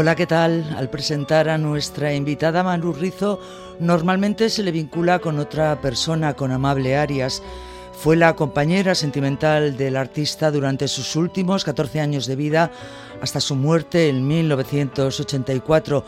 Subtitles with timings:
[0.00, 0.64] Hola, ¿qué tal?
[0.78, 3.38] Al presentar a nuestra invitada Manu Rizo,
[3.80, 7.42] normalmente se le vincula con otra persona, con Amable Arias.
[7.92, 12.70] Fue la compañera sentimental del artista durante sus últimos 14 años de vida
[13.20, 16.02] hasta su muerte en 1984.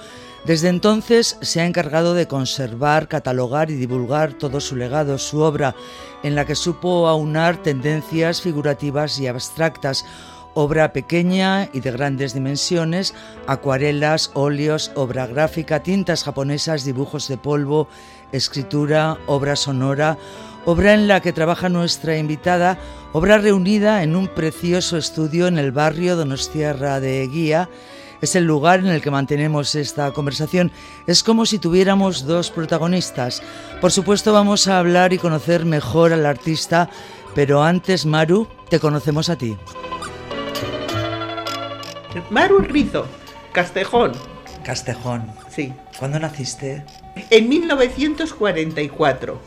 [0.46, 5.74] Desde entonces se ha encargado de conservar, catalogar y divulgar todo su legado, su obra,
[6.22, 10.06] en la que supo aunar tendencias figurativas y abstractas
[10.54, 13.14] obra pequeña y de grandes dimensiones,
[13.46, 17.88] acuarelas, óleos, obra gráfica, tintas japonesas, dibujos de polvo,
[18.32, 20.18] escritura, obra sonora,
[20.64, 22.78] obra en la que trabaja nuestra invitada,
[23.12, 27.68] obra reunida en un precioso estudio en el barrio Donostiarra de Guía.
[28.20, 30.70] Es el lugar en el que mantenemos esta conversación.
[31.08, 33.42] Es como si tuviéramos dos protagonistas.
[33.80, 36.88] Por supuesto vamos a hablar y conocer mejor al artista,
[37.34, 39.56] pero antes, Maru, te conocemos a ti.
[42.30, 43.06] Maru Rizo,
[43.52, 44.12] Castejón.
[44.64, 45.26] Castejón.
[45.48, 45.72] Sí.
[45.98, 46.84] ¿Cuándo naciste?
[47.30, 49.40] En 1944.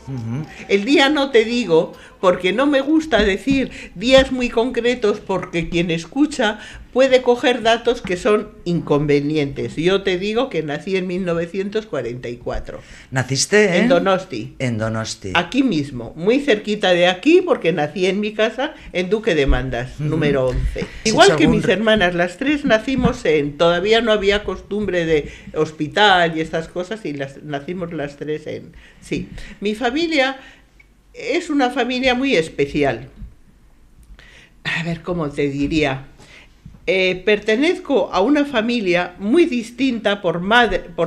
[0.68, 5.90] El día no te digo porque no me gusta decir días muy concretos porque quien
[5.90, 6.60] escucha
[6.96, 9.76] puede coger datos que son inconvenientes.
[9.76, 12.80] Yo te digo que nací en 1944.
[13.10, 13.88] ¿Naciste en?
[13.88, 14.56] Donosti.
[14.58, 15.32] En Donosti.
[15.34, 20.00] Aquí mismo, muy cerquita de aquí porque nací en mi casa en Duque de Mandas,
[20.00, 20.86] número 11.
[21.04, 23.58] Igual que mis hermanas, las tres nacimos en...
[23.58, 28.72] Todavía no había costumbre de hospital y estas cosas y las nacimos las tres en...
[29.02, 29.28] Sí.
[29.60, 30.38] Mi familia
[31.12, 33.10] es una familia muy especial.
[34.64, 36.06] A ver, ¿cómo te diría?
[36.86, 40.46] Eh, pertenezco a una familia muy distinta por,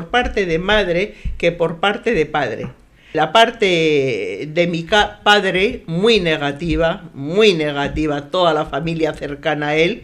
[0.09, 2.67] parte de madre que por parte de padre.
[3.13, 4.85] La parte de mi
[5.23, 10.03] padre, muy negativa, muy negativa, toda la familia cercana a él,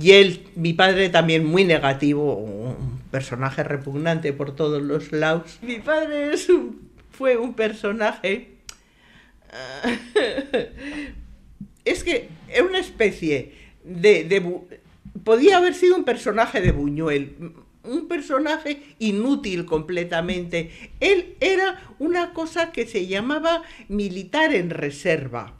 [0.00, 5.58] y él, mi padre también muy negativo, un personaje repugnante por todos los lados.
[5.60, 6.30] Mi padre
[7.10, 8.56] fue un personaje
[11.84, 13.52] es que es una especie
[13.84, 14.64] de,
[15.24, 17.54] Podía haber sido un personaje de Buñuel,
[17.84, 20.92] un personaje inútil completamente.
[21.00, 25.54] Él era una cosa que se llamaba militar en reserva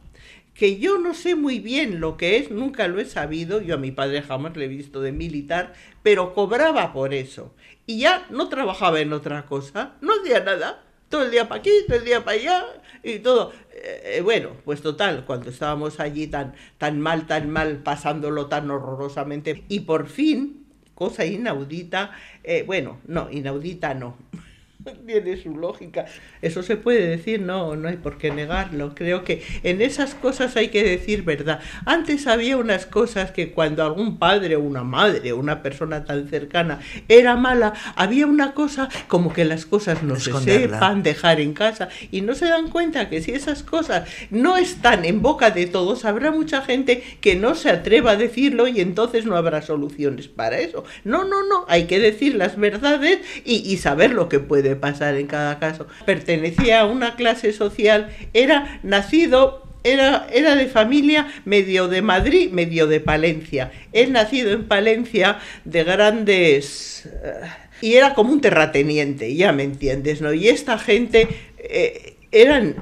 [0.57, 3.79] que yo no sé muy bien lo que es, nunca lo he sabido, yo a
[3.79, 7.55] mi padre jamás le he visto de militar, pero cobraba por eso.
[7.87, 11.71] Y ya no trabajaba en otra cosa, no hacía nada, todo el día para aquí,
[11.87, 12.65] todo el día para allá
[13.03, 13.53] y todo.
[13.79, 19.65] Eh, bueno, pues total, cuando estábamos allí tan, tan mal, tan mal, pasándolo tan horrorosamente,
[19.69, 20.65] y por fin,
[20.95, 24.17] cosa inaudita, eh, bueno, no, inaudita no,
[25.07, 26.07] tiene su lógica.
[26.43, 28.95] Eso se puede decir, no, no hay por qué negarlo.
[28.95, 31.61] Creo que en esas cosas hay que decir verdad.
[31.85, 36.29] Antes había unas cosas que cuando algún padre o una madre o una persona tan
[36.29, 41.53] cercana era mala, había una cosa como que las cosas no se sepan dejar en
[41.53, 45.67] casa y no se dan cuenta que si esas cosas no están en boca de
[45.67, 50.29] todos, habrá mucha gente que no se atreva a decirlo y entonces no habrá soluciones
[50.29, 50.85] para eso.
[51.05, 55.17] No, no, no, hay que decir las verdades y, y saber lo que puede pasar
[55.17, 55.87] en cada caso.
[56.05, 62.89] Pertenecía a una clase social, era nacido era, era, de familia medio de Madrid, medio
[62.89, 63.71] de Palencia.
[63.93, 67.07] Es nacido en Palencia de grandes...
[67.07, 67.47] Eh,
[67.83, 70.33] y era como un terrateniente, ya me entiendes, ¿no?
[70.33, 72.75] Y esta gente eh, eran,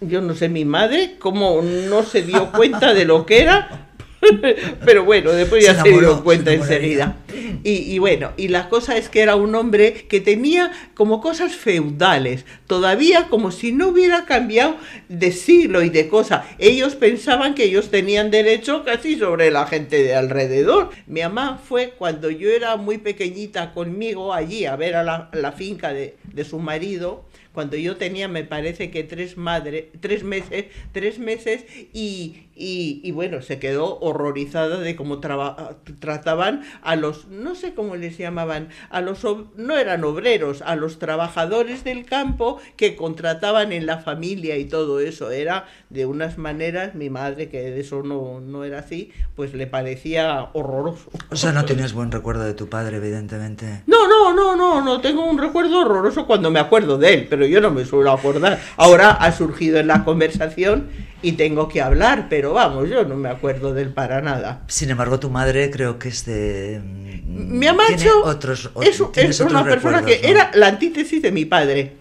[0.00, 3.87] yo no sé, mi madre, como no se dio cuenta de lo que era,
[4.84, 7.16] Pero bueno, después ya se, dio cuenta enseguida.
[7.62, 12.44] Y, bueno, y la cosa es que era un hombre que tenía como cosas feudales,
[12.66, 14.76] todavía como si no hubiera cambiado
[15.08, 16.46] de siglo y de cosa.
[16.58, 20.90] Ellos pensaban que ellos tenían derecho casi sobre la gente de alrededor.
[21.06, 25.92] Mi mamá fue cuando yo era muy pequeñita conmigo allí a ver a la, finca
[25.92, 27.24] de, de su marido
[27.58, 33.42] cuando yo tenía, me parece que tres, madre, tres meses, tres meses y, y, bueno,
[33.42, 39.24] se quedó horrorizada de cómo trataban a los, no sé cómo les llamaban, a los,
[39.56, 45.00] no eran obreros, a los trabajadores del campo que contrataban en la familia y todo
[45.00, 45.30] eso.
[45.30, 49.66] Era de unas maneras, mi madre, que de eso no, no era así, pues le
[49.66, 51.10] parecía horroroso.
[51.30, 53.82] O sea, no tienes buen recuerdo de tu padre, evidentemente.
[53.86, 57.46] No, no, no, no, no, tengo un recuerdo horroroso cuando me acuerdo de él, pero
[57.46, 58.60] yo no me suelo acordar.
[58.76, 60.88] Ahora ha surgido en la conversación
[61.20, 64.62] y tengo que hablar, pero vamos, yo no me acuerdo de él para nada.
[64.68, 66.80] Sin embargo, tu madre creo que es de...
[67.26, 71.92] Mi amacho otros, es, una persona que era la antítesis de mi padre.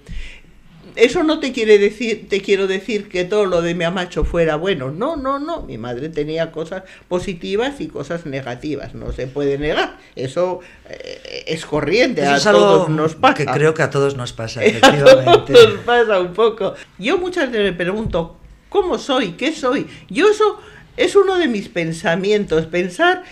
[0.96, 4.56] Eso no te quiere decir, te quiero decir que todo lo de mi amacho fuera
[4.56, 4.90] bueno.
[4.90, 5.62] No, no, no.
[5.62, 8.96] Mi madre tenía cosas positivas y cosas negativas.
[8.96, 9.98] No se puede negar.
[10.16, 12.26] Eso eh, es corriente.
[12.26, 13.36] a todos nos pasa.
[13.36, 15.30] Que creo que a todos nos pasa, efectivamente.
[15.30, 16.74] a todos nos pasa un poco.
[16.98, 18.38] Yo muchas veces me pregunto,
[18.78, 19.32] ¿Cómo soy?
[19.32, 19.88] ¿Qué soy?
[20.08, 20.60] Yo eso
[20.98, 23.24] es uno de mis pensamientos, pensar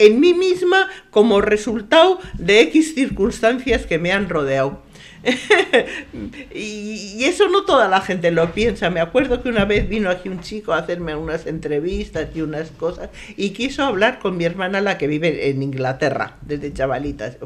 [0.00, 4.82] en mí misma como resultado de X circunstancias que me han rodeado.
[6.52, 8.90] y, eso no toda la gente lo piensa.
[8.90, 12.72] Me acuerdo que una vez vino aquí un chico a hacerme unas entrevistas y unas
[12.72, 17.38] cosas y quiso hablar con mi hermana, la que vive en Inglaterra, desde chavalita se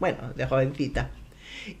[0.00, 1.12] bueno, de jovencita.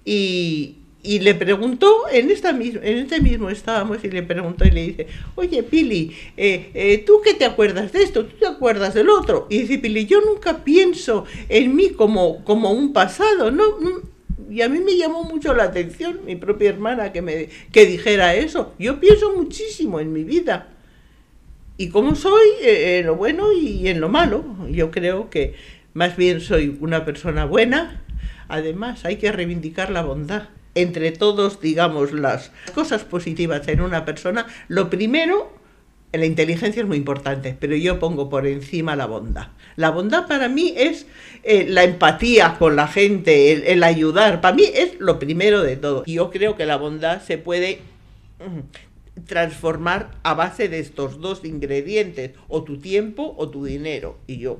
[0.04, 4.86] Y, y le preguntó, en, esta en este mismo estábamos, y le preguntó y le
[4.88, 5.06] dice,
[5.36, 8.26] oye Pili, eh, eh, ¿tú qué te acuerdas de esto?
[8.26, 9.46] ¿Tú te acuerdas del otro?
[9.48, 13.64] Y dice Pili, yo nunca pienso en mí como, como un pasado, ¿no?
[14.50, 18.34] Y a mí me llamó mucho la atención mi propia hermana que, me, que dijera
[18.34, 18.74] eso.
[18.78, 20.68] Yo pienso muchísimo en mi vida.
[21.78, 24.44] Y como soy, eh, en lo bueno y en lo malo.
[24.70, 25.54] Yo creo que
[25.94, 28.02] más bien soy una persona buena.
[28.48, 34.46] Además, hay que reivindicar la bondad entre todos, digamos, las cosas positivas en una persona,
[34.68, 35.50] lo primero,
[36.12, 39.48] la inteligencia es muy importante, pero yo pongo por encima la bondad.
[39.74, 41.06] La bondad para mí es
[41.42, 44.40] eh, la empatía con la gente, el, ayudar.
[44.40, 46.04] Para mí es lo primero de todo.
[46.06, 47.80] Y yo creo que la bondad se puede
[48.38, 54.18] mm, transformar a base de estos dos ingredientes, o tu tiempo o tu dinero.
[54.26, 54.58] Y yo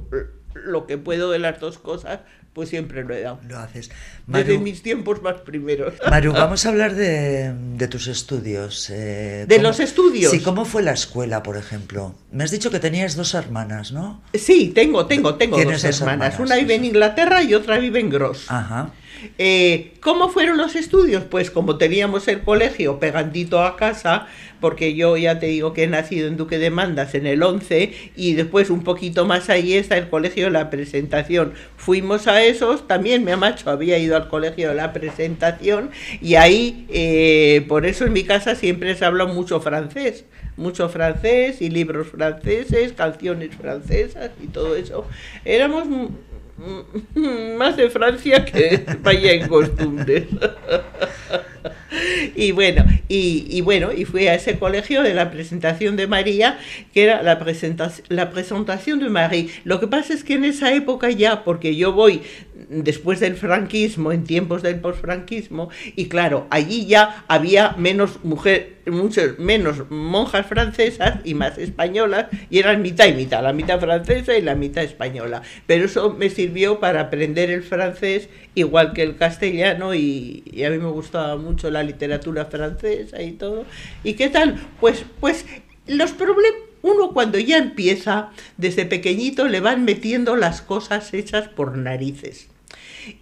[0.54, 2.20] lo que puedo de las dos cosas
[2.56, 3.38] pues siempre lo he dado.
[3.46, 3.90] Lo haces.
[4.26, 5.92] Desde mis tiempos más primeros.
[6.10, 7.52] Maru, vamos a hablar de,
[7.90, 8.88] tus estudios.
[8.88, 10.32] Eh, ¿De los estudios?
[10.32, 12.14] Sí, ¿cómo fue la escuela, por ejemplo?
[12.32, 14.22] Me has dicho que tenías dos hermanas, ¿no?
[14.32, 16.40] Sí, tengo, tengo, tengo dos hermanas.
[16.40, 18.46] Una vive en Inglaterra y otra vive en Gross.
[18.48, 18.90] Ajá.
[19.38, 21.24] Eh, ¿Cómo fueron los estudios?
[21.24, 24.26] Pues como teníamos el colegio pegandito a casa,
[24.60, 27.92] porque yo ya te digo que he nacido en Duque de Mandas en el 11
[28.16, 31.54] y después un poquito más ahí está el colegio de la presentación.
[31.76, 35.90] Fuimos a esos, también mi amacho había ido al colegio de la presentación
[36.20, 40.24] y ahí, eh, por eso en mi casa siempre se habla mucho francés
[40.56, 45.06] mucho francés y libros franceses, canciones francesas y todo eso.
[45.44, 45.86] Éramos
[47.56, 50.24] más de Francia que vaya en costumbres.
[52.34, 56.58] y bueno, y, bueno, y fui a ese colegio de la presentación de María,
[56.92, 59.46] que era la, presentación la presentación de María.
[59.64, 62.22] Lo que pasa es que en esa época ya, porque yo voy
[62.68, 69.38] después del franquismo, en tiempos del posfranquismo, y claro, allí ya había menos mujeres, muchas
[69.38, 74.42] menos monjas francesas y más españolas, y eran mitad y mitad, la mitad francesa y
[74.42, 75.42] la mitad española.
[75.66, 80.70] Pero eso me sirvió para aprender el francés igual que el castellano, y, y a
[80.70, 83.64] mí me gustaba mucho la literatura francesa y todo.
[84.04, 84.56] ¿Y qué tal?
[84.80, 85.46] Pues, pues
[85.86, 91.76] los problemas uno cuando ya empieza, desde pequeñito le van metiendo las cosas hechas por
[91.76, 92.48] narices.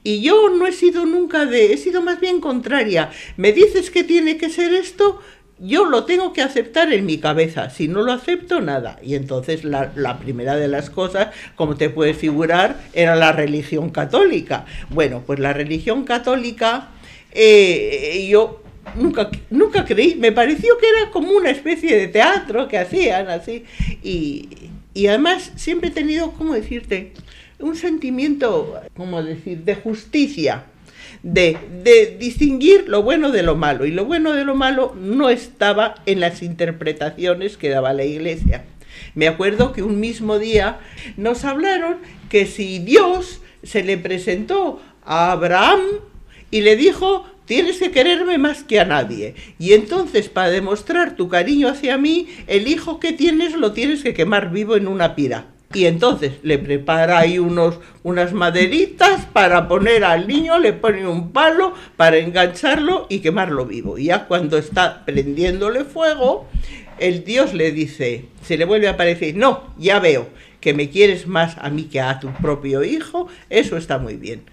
[0.03, 3.11] Y yo no he sido nunca de, he sido más bien contraria.
[3.37, 5.21] Me dices que tiene que ser esto,
[5.59, 8.99] yo lo tengo que aceptar en mi cabeza, si no lo acepto, nada.
[9.03, 14.67] Y entonces la, primera de las cosas, como te puedes figurar, era la religión católica.
[14.91, 16.91] Bueno, pues la religión católica,
[17.31, 18.62] eh, yo
[18.97, 23.64] nunca, nunca creí, me pareció que era como una especie de teatro que hacían así.
[24.03, 24.49] Y,
[24.93, 27.12] y además siempre he tenido, ¿cómo decirte?
[27.58, 30.64] Un sentimiento, como decir?, de justicia,
[31.23, 33.87] de, de, distinguir lo bueno de lo malo.
[33.87, 38.64] Y lo bueno de lo malo no estaba en las interpretaciones que daba la iglesia.
[39.14, 40.78] Me acuerdo que un mismo día
[41.16, 41.96] nos hablaron
[42.28, 45.80] que si Dios se le presentó a Abraham
[46.50, 49.34] y le dijo, tienes que quererme más que a nadie.
[49.58, 54.14] Y entonces, para demostrar tu cariño hacia mí, el hijo que tienes lo tienes que
[54.14, 60.04] quemar vivo en una pira y entonces le prepara ahí unos, unas maderitas para poner
[60.04, 63.99] al niño, le pone un palo para engancharlo y quemarlo vivo.
[63.99, 66.49] Y ya cuando está prendiéndole fuego,
[66.99, 70.28] el Dios le dice, se le vuelve a aparecer, no, ya veo
[70.61, 74.45] que me quieres más a mí que a tu propio hijo, eso está muy bien.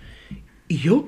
[0.67, 1.07] Y yo,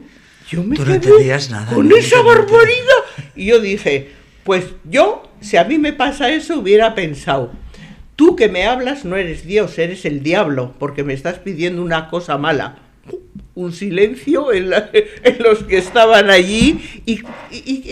[0.50, 1.74] yo me Tú no entendías nada.
[1.74, 3.04] con esa barbaridad.
[3.36, 4.12] Y yo dije,
[4.44, 7.52] pues yo, si a mí me pasa eso, hubiera pensado,
[8.16, 12.10] tú que me hablas no eres Dios, eres el diablo, porque me estás pidiendo una
[12.10, 12.84] cosa mala
[13.56, 14.70] un silencio en,
[15.40, 17.22] los que estaban allí y,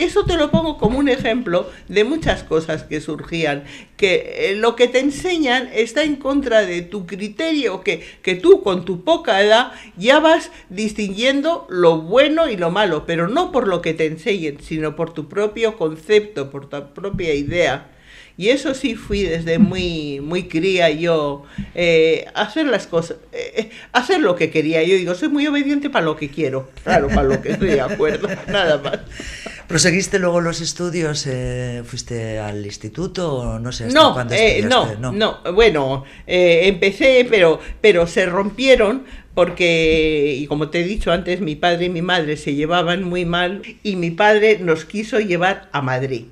[0.01, 3.63] eso te lo pongo como un ejemplo de muchas cosas que surgían,
[3.96, 8.63] que eh, lo que te enseñan está en contra de tu criterio, que, que tú
[8.63, 13.68] con tu poca edad ya vas distinguiendo lo bueno y lo malo, pero no por
[13.68, 17.92] lo que te enseñen, sino por tu propio concepto, por tu propia idea.
[18.38, 21.44] Y eso sí fui desde muy, muy cría yo,
[21.76, 24.82] eh, hacer las cosas, eh, hacer lo que quería.
[24.84, 27.82] Yo digo, soy muy obediente para lo que quiero, claro, para lo que estoy de
[27.82, 29.00] acuerdo, nada más.
[29.68, 31.26] ¿Proseguiste luego los estudios?
[31.28, 34.36] Eh, ¿Fuiste al instituto o no sé hasta no, cuándo
[34.68, 41.12] no, no, no, bueno, empecé, pero, pero se rompieron porque, y como te he dicho
[41.12, 45.20] antes, mi padre y mi madre se llevaban muy mal y mi padre nos quiso
[45.20, 46.26] llevar a Madrid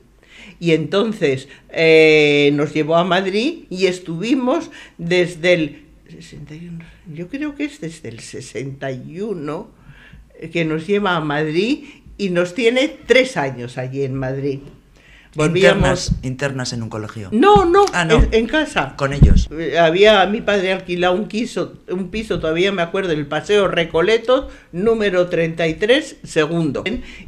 [0.60, 7.66] y entonces eh, nos llevó a Madrid y estuvimos desde el 61, yo creo que
[7.66, 9.72] es desde el 61
[10.40, 11.86] eh, que nos lleva a Madrid
[12.18, 14.60] y nos tiene tres años allí en Madrid.
[15.36, 16.12] Volvíamos...
[16.24, 17.30] Internas, en un colegio.
[17.32, 18.96] No, no, ah, En, casa.
[18.98, 19.48] Con ellos.
[19.52, 23.68] Eh, había mi padre alquilado un piso, un piso, todavía me acuerdo, en el Paseo
[23.68, 26.84] Recoletos, número 33, segundo.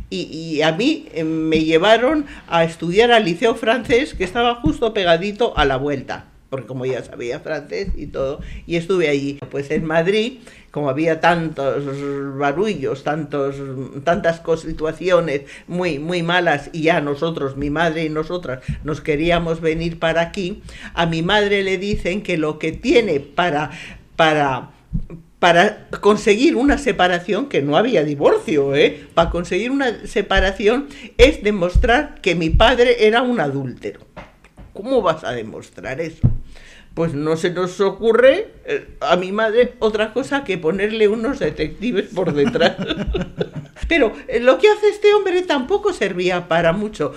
[0.10, 4.94] Y, y a mí eh, me llevaron a estudiar al Liceo Francés, que estaba justo
[4.94, 9.40] pegadito a la vuelta porque como ya sabía francés y todo, y estuve allí.
[9.50, 10.40] Pues en Madrid,
[10.70, 11.86] como había tantos
[12.38, 13.56] barullos, tantos,
[14.04, 19.98] tantas situaciones muy, muy malas, y ya nosotros, mi madre y nosotras, nos queríamos venir
[19.98, 20.62] para aquí,
[20.94, 23.72] a mi madre le dicen que lo que tiene para,
[24.18, 24.72] para,
[25.40, 29.08] para conseguir una separación, que no había divorcio, ¿eh?
[29.14, 34.02] para conseguir una separación es demostrar que mi padre era un adúltero.
[34.74, 36.30] ¿Cómo vas a demostrar eso?
[36.94, 42.10] Pues no se nos ocurre eh, a mi madre otra cosa que ponerle unos detectives
[42.14, 42.76] por detrás.
[43.88, 47.14] Pero eh, lo que hace este hombre tampoco servía para mucho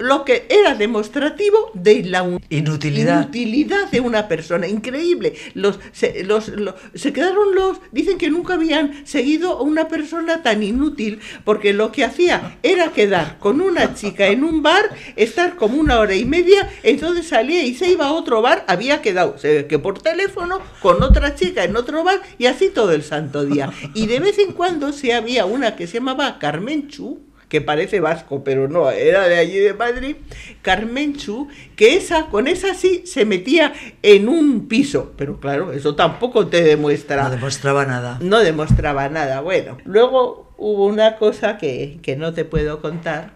[0.00, 3.90] lo que era demostrativo de la inutilidad.
[3.90, 4.68] de una persona.
[4.68, 5.34] Increíble.
[5.54, 6.52] Los se, los,
[6.94, 7.78] se quedaron los.
[7.92, 12.92] Dicen que nunca habían seguido a una persona tan inútil, porque lo que hacía era
[12.92, 17.64] quedar con una chica en un bar, estar como una hora y media, entonces salía
[17.64, 21.76] y se iba a otro bar, había quedado que por teléfono con otra chica en
[21.76, 23.72] otro bar y así todo el santo día.
[23.94, 28.00] Y de vez en cuando se había una que se llamaba Carmen Chu que parece
[28.00, 30.16] vasco, pero no, era de allí de Madrid,
[30.60, 31.46] Carmenchu,
[31.76, 36.64] que esa, con esa sí se metía en un piso, pero claro, eso tampoco te
[36.64, 37.22] demuestra.
[37.22, 38.18] No demostraba nada.
[38.20, 39.40] No demostraba nada.
[39.40, 43.34] Bueno, luego hubo una cosa que, que no te puedo contar,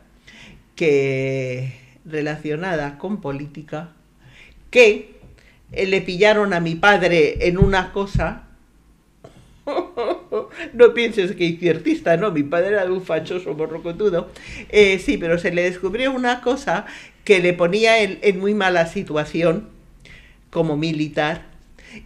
[0.75, 3.91] que relacionada con política,
[4.71, 5.21] que
[5.71, 8.48] le pillaron a mi padre en una cosa
[10.73, 14.29] no pienses que izquierdista, no, mi padre era un fachoso morrocotudo.
[14.69, 16.87] Eh, sí, pero se le descubrió una cosa
[17.25, 19.69] que le ponía en, muy mala situación
[20.51, 21.47] como militar.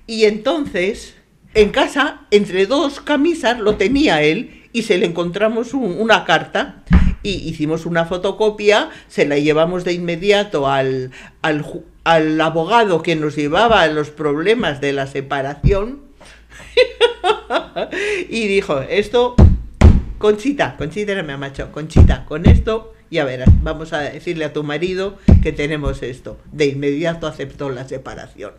[0.06, 1.14] Y entonces,
[1.54, 6.82] en casa, entre dos camisas, lo tenía él y se le encontramos una carta
[7.22, 11.64] y hicimos una fotocopia, se la llevamos de inmediato al, al,
[12.04, 16.01] al abogado que nos llevaba los problemas de la separación
[18.28, 19.34] y dijo, esto,
[20.18, 24.62] Conchita, Conchita era mi macho, Conchita, con esto, ya verás, vamos a decirle a tu
[24.62, 26.38] marido que tenemos esto.
[26.50, 28.52] De inmediato aceptó la separación.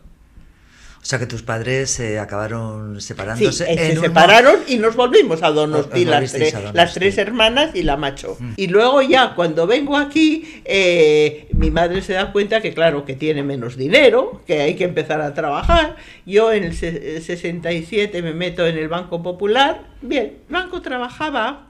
[1.03, 3.65] O sea que tus padres se acabaron separándose.
[3.65, 7.97] Sí, se separaron y nos volvimos a Donosti, las, tres, las tres hermanas y la
[7.97, 8.37] macho.
[8.39, 8.53] Mm.
[8.55, 13.15] Y luego ya cuando vengo aquí, eh, mi madre se da cuenta que claro, que
[13.15, 15.97] tiene menos dinero, que hay que empezar a trabajar.
[16.25, 19.81] Yo en el 67 me meto en el Banco Popular.
[20.01, 21.67] Bien, el banco trabajaba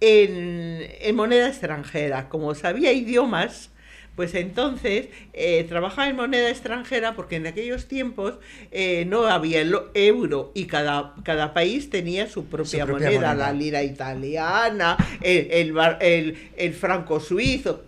[0.00, 2.28] en, en moneda extranjera.
[2.28, 3.70] Como sabía idiomas,
[4.16, 8.34] pues entonces eh, trabajaba en moneda extranjera porque en aquellos tiempos
[8.70, 13.82] eh, no había el euro y cada, cada país tenía su propia, moneda, la lira
[13.82, 17.82] italiana, el, el, el, franco suizo.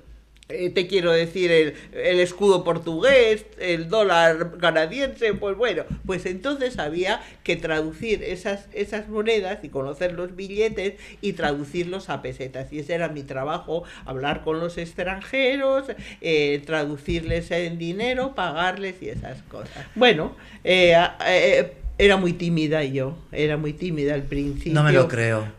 [0.49, 6.79] Eh, te quiero decir, el, el, escudo portugués, el dólar canadiense, pues bueno, pues entonces
[6.79, 12.73] había que traducir esas, esas monedas y conocer los billetes y traducirlos a pesetas.
[12.73, 15.87] Y ese era mi trabajo, hablar con los extranjeros,
[16.21, 19.85] eh, traducirles en dinero, pagarles y esas cosas.
[19.97, 20.97] Bueno, eh,
[21.99, 24.75] era muy tímida yo, era muy tímida al principio.
[24.75, 25.56] No me lo creo.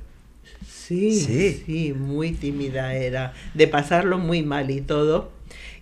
[0.88, 5.32] Sí, sí, muy tímida era, de pasarlo muy mal y todo.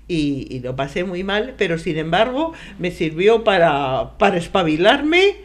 [0.07, 5.35] Y, lo pasé muy mal, pero sin embargo me sirvió para, para espabilarme.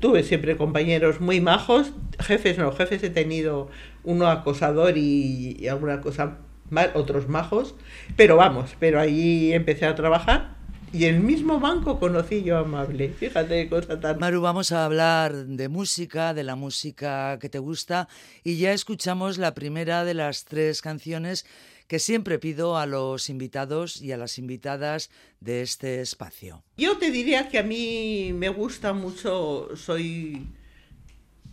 [0.00, 3.70] Tuve siempre compañeros muy majos, jefes no, jefes he tenido
[4.02, 7.76] uno acosador y, alguna cosa mal, otros majos,
[8.16, 10.59] pero vamos, pero allí empecé a trabajar
[10.92, 13.10] y el mismo banco conocí yo a Amable.
[13.10, 14.18] Fíjate cosa tan.
[14.18, 18.08] Maru, vamos a hablar de música, de la música que te gusta,
[18.42, 21.46] y ya escuchamos la primera de las tres canciones
[21.86, 26.62] que siempre pido a los invitados y a las invitadas de este espacio.
[26.76, 30.46] Yo te diría que a mí me gusta mucho, soy.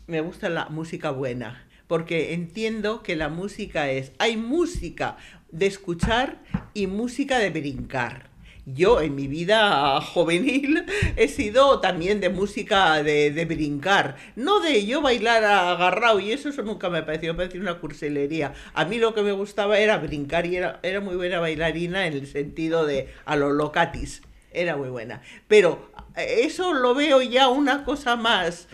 [0.05, 5.17] me gusta la música buena porque entiendo que la música es, hay música
[5.51, 8.29] de escuchar y música de brincar.
[8.69, 10.83] Yo en mi vida juvenil
[11.15, 16.63] he sido también de música de, brincar, no de yo bailar agarrado y eso, eso
[16.63, 18.53] nunca me pareció, me una cursilería.
[18.73, 22.13] A mí lo que me gustaba era brincar y era, era muy buena bailarina en
[22.13, 24.21] el sentido de a los locatis,
[24.51, 25.21] era muy buena.
[25.47, 28.67] Pero eh, eso lo veo ya una cosa más,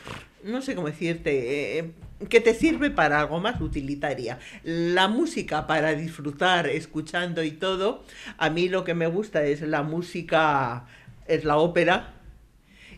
[0.44, 1.92] no sé cómo decirte, eh,
[2.30, 4.40] que te sirve para algo más utilitaria.
[4.64, 8.04] La música para disfrutar, escuchando y todo,
[8.38, 10.86] a mí lo que me gusta es la música,
[11.28, 12.14] es la ópera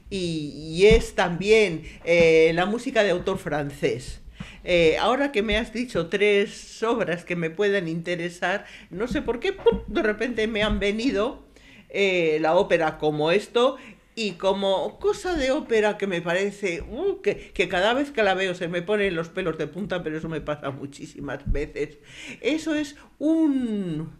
[0.09, 4.21] y, es también eh, la música de autor francés.
[4.63, 9.39] Eh, ahora que me has dicho tres obras que me puedan interesar, no sé por
[9.39, 9.55] qué
[9.87, 11.45] de repente me han venido
[11.89, 13.77] eh, la ópera como esto
[14.15, 18.55] y como cosa de ópera que me parece uh, que, cada vez que la veo
[18.55, 21.97] se me ponen los pelos de punta, pero eso me pasa muchísimas veces.
[22.41, 24.13] Eso es un,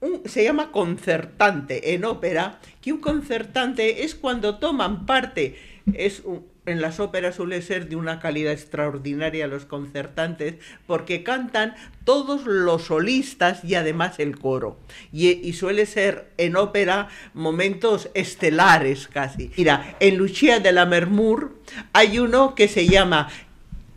[0.00, 5.56] un, se llama concertante en ópera, que un concertante es cuando toman parte,
[5.94, 11.74] es un, en las óperas suele ser de una calidad extraordinaria los concertantes porque cantan
[12.04, 14.78] todos los solistas y además el coro.
[15.12, 19.50] Y, suele ser en ópera momentos estelares casi.
[19.56, 21.58] Mira, en Lucia de la Mermur
[21.92, 23.28] hay uno que se llama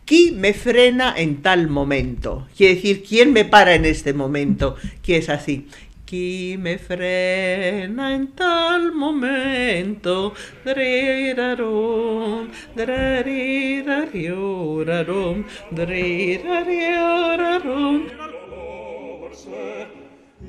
[0.04, 2.46] ¿Quién me frena en tal momento?
[2.56, 4.76] Quiere decir, ¿quién me para en este momento?
[5.02, 5.66] Que es así.
[6.06, 18.10] chi me frena in tal momento drirarum drerirarorarom drerirarorarom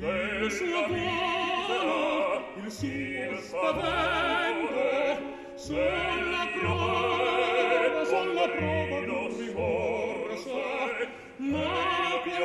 [0.00, 4.86] nel suo cuore il suo spavento
[5.56, 10.62] sulla prova sulla prova non mi forse
[11.38, 11.68] ma
[12.22, 12.44] più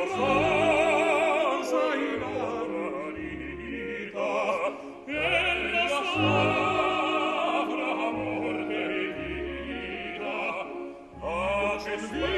[11.85, 12.32] Menschen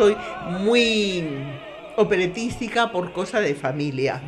[0.00, 0.16] Soy
[0.64, 1.22] muy
[1.96, 4.22] operatística por cosa de familia.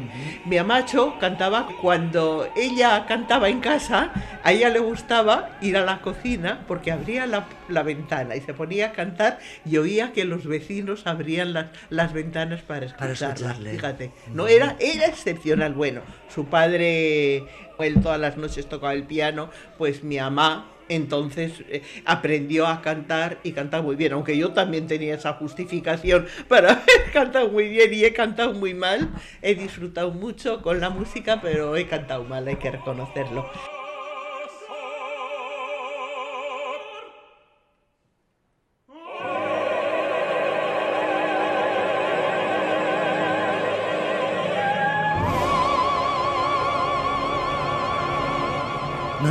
[0.44, 4.12] Mi amacho cantaba cuando ella cantaba en casa,
[4.44, 8.88] a ella le gustaba ir a la cocina porque abría la, ventana y se ponía
[8.88, 13.54] a cantar y oía que los vecinos abrían las, las ventanas para escucharla.
[13.54, 15.72] Fíjate, no era, era excepcional.
[15.72, 17.46] Bueno, su padre,
[17.78, 23.38] él todas las noches tocaba el piano, pues mi mamá entonces eh, aprendió a cantar
[23.42, 28.04] y cantaba muy bien, aunque yo también tenía esa justificación para cantado muy bien y
[28.04, 29.10] he cantado muy mal.
[29.40, 33.50] He disfrutado mucho con la música, pero he cantado mal, hay que reconocerlo.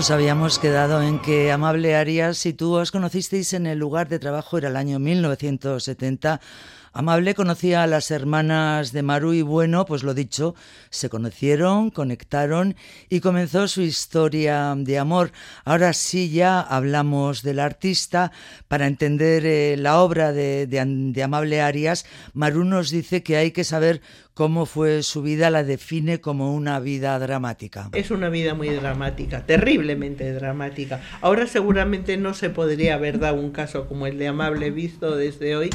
[0.02, 4.18] Nos habíamos quedado en que Amable Arias y tú os conocisteis en el lugar de
[4.18, 6.42] trabajo, era el año 1970.
[6.92, 10.56] Amable conocía a las hermanas de Maru y bueno, pues lo dicho,
[10.90, 12.76] se conocieron, conectaron
[13.10, 15.34] y comenzó su historia de amor.
[15.66, 18.32] Ahora sí ya hablamos del artista.
[18.68, 23.64] Para entender eh, la obra de, de Amable Arias, Maru nos dice que hay que
[23.64, 24.02] saber
[24.34, 27.90] cómo fue su vida, la define como una vida dramática.
[27.94, 31.02] Es una vida muy dramática, terriblemente dramática.
[31.22, 35.56] Ahora seguramente no se podría haber dado un caso como el de Amable visto desde
[35.56, 35.70] hoy.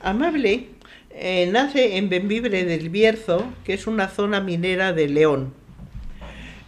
[0.00, 0.68] Amable
[1.10, 5.52] eh, nace en Benvibre del Bierzo, que es una zona minera de León.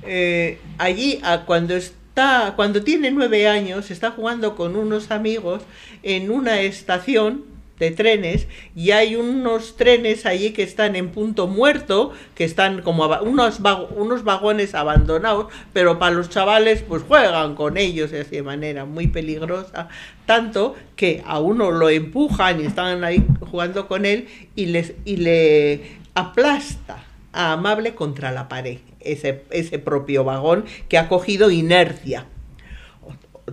[0.04, 5.62] Eh, allí, cuando está, cuando tiene nueve años, está jugando con unos amigos
[6.02, 7.51] en una estación
[7.82, 13.06] de trenes y hay unos trenes allí que están en punto muerto, que están como
[13.22, 13.60] unos,
[13.96, 19.88] unos vagones abandonados, pero para los chavales pues juegan con ellos de manera muy peligrosa,
[20.26, 25.16] tanto que a uno lo empujan y están ahí jugando con él y, les, y
[25.16, 32.26] le aplasta a Amable contra la pared, ese, ese propio vagón que ha cogido inercia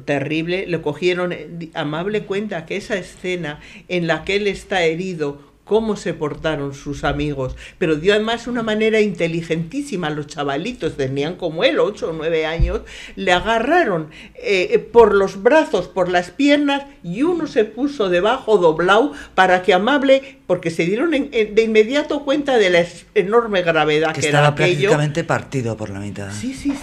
[0.05, 5.49] terrible, le cogieron eh, amable cuenta que esa escena en la que él está herido,
[5.69, 11.63] cómo se portaron sus amigos, pero dio además una manera inteligentísima, los chavalitos tenían como
[11.63, 12.81] él, ocho o nueve años,
[13.15, 18.57] le agarraron eh, eh, por los brazos, por las piernas, y uno se puso debajo
[18.57, 24.21] doblado para que amable, porque se dieron de inmediato cuenta de la enorme gravedad que,
[24.21, 26.31] estaba prácticamente partido por la mitad.
[26.33, 26.73] Sí, sí,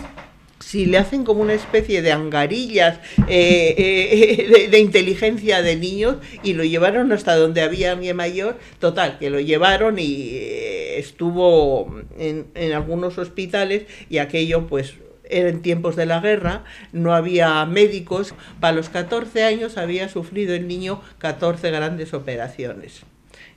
[0.67, 2.99] si le hacen como una especie de angarillas
[3.29, 9.19] eh, eh, de, inteligencia de niños y lo llevaron hasta donde había mi mayor, total,
[9.21, 14.95] que lo llevaron y eh, estuvo en, en algunos hospitales y aquello pues
[15.31, 20.67] eran tiempos de la guerra, no había médicos, para los 14 años había sufrido el
[20.67, 23.03] niño 14 grandes operaciones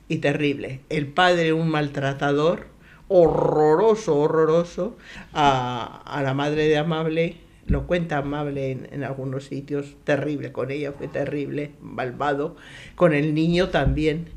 [0.08, 0.82] y terrible.
[0.90, 2.68] El padre un maltratador,
[3.10, 4.96] horroroso, horroroso
[5.34, 7.36] a, la madre de Amable.
[7.68, 12.56] Lo cuenta Amable en, algunos sitios, terrible con ella, fue terrible, malvado,
[12.96, 14.30] con el niño también.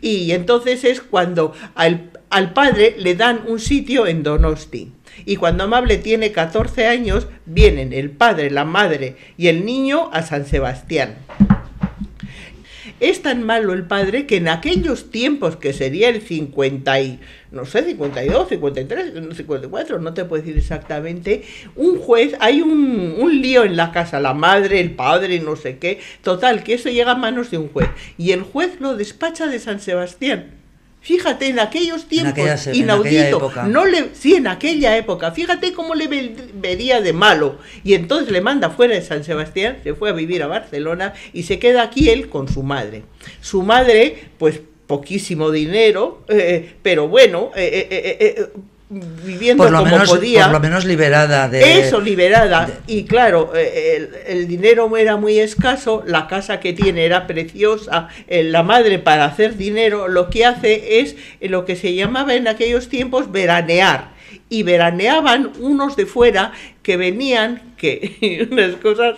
[0.00, 4.92] Y entonces es cuando al, al padre le dan un sitio en Donosti.
[5.24, 10.22] Y cuando Amable tiene 14 años, vienen el padre, la madre y el niño a
[10.22, 11.16] San Sebastián.
[13.02, 17.18] Es tan malo el padre que en aquellos tiempos, que sería el 50 y,
[17.50, 21.42] no sé, 52, 53, 54, no te puedo decir exactamente,
[21.74, 25.78] un juez, hay un, un lío en la casa, la madre, el padre, no sé
[25.78, 27.88] qué, total, que eso llega a manos de un juez.
[28.18, 30.61] Y el juez lo despacha de San Sebastián
[31.02, 36.06] Fíjate, en aquellos tiempos, inaudito, no le, sí, en aquella época, fíjate cómo le
[36.54, 37.58] vería de malo.
[37.82, 41.42] Y entonces le manda fuera de San Sebastián, se fue a vivir a Barcelona y
[41.42, 43.02] se queda aquí él con su madre.
[43.40, 48.48] Su madre, pues poquísimo dinero, eh, pero bueno, eh, eh,
[49.24, 50.44] viviendo por lo como menos, podía.
[50.44, 51.80] Por lo menos liberada de.
[51.80, 52.68] Eso, liberada.
[52.86, 58.08] Y claro, eh, el, dinero era muy escaso, la casa que tiene era preciosa.
[58.28, 62.48] Eh, la madre, para hacer dinero, lo que hace es lo que se llamaba en
[62.48, 64.12] aquellos tiempos veranear.
[64.52, 69.16] Y veraneaban unos de fuera que venían, que unas cosas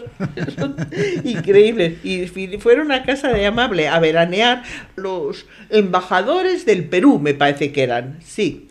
[1.25, 2.27] increíbles, y
[2.59, 4.62] fueron a casa de Amable a veranear
[4.94, 8.68] los embajadores del Perú, me parece que eran, sí.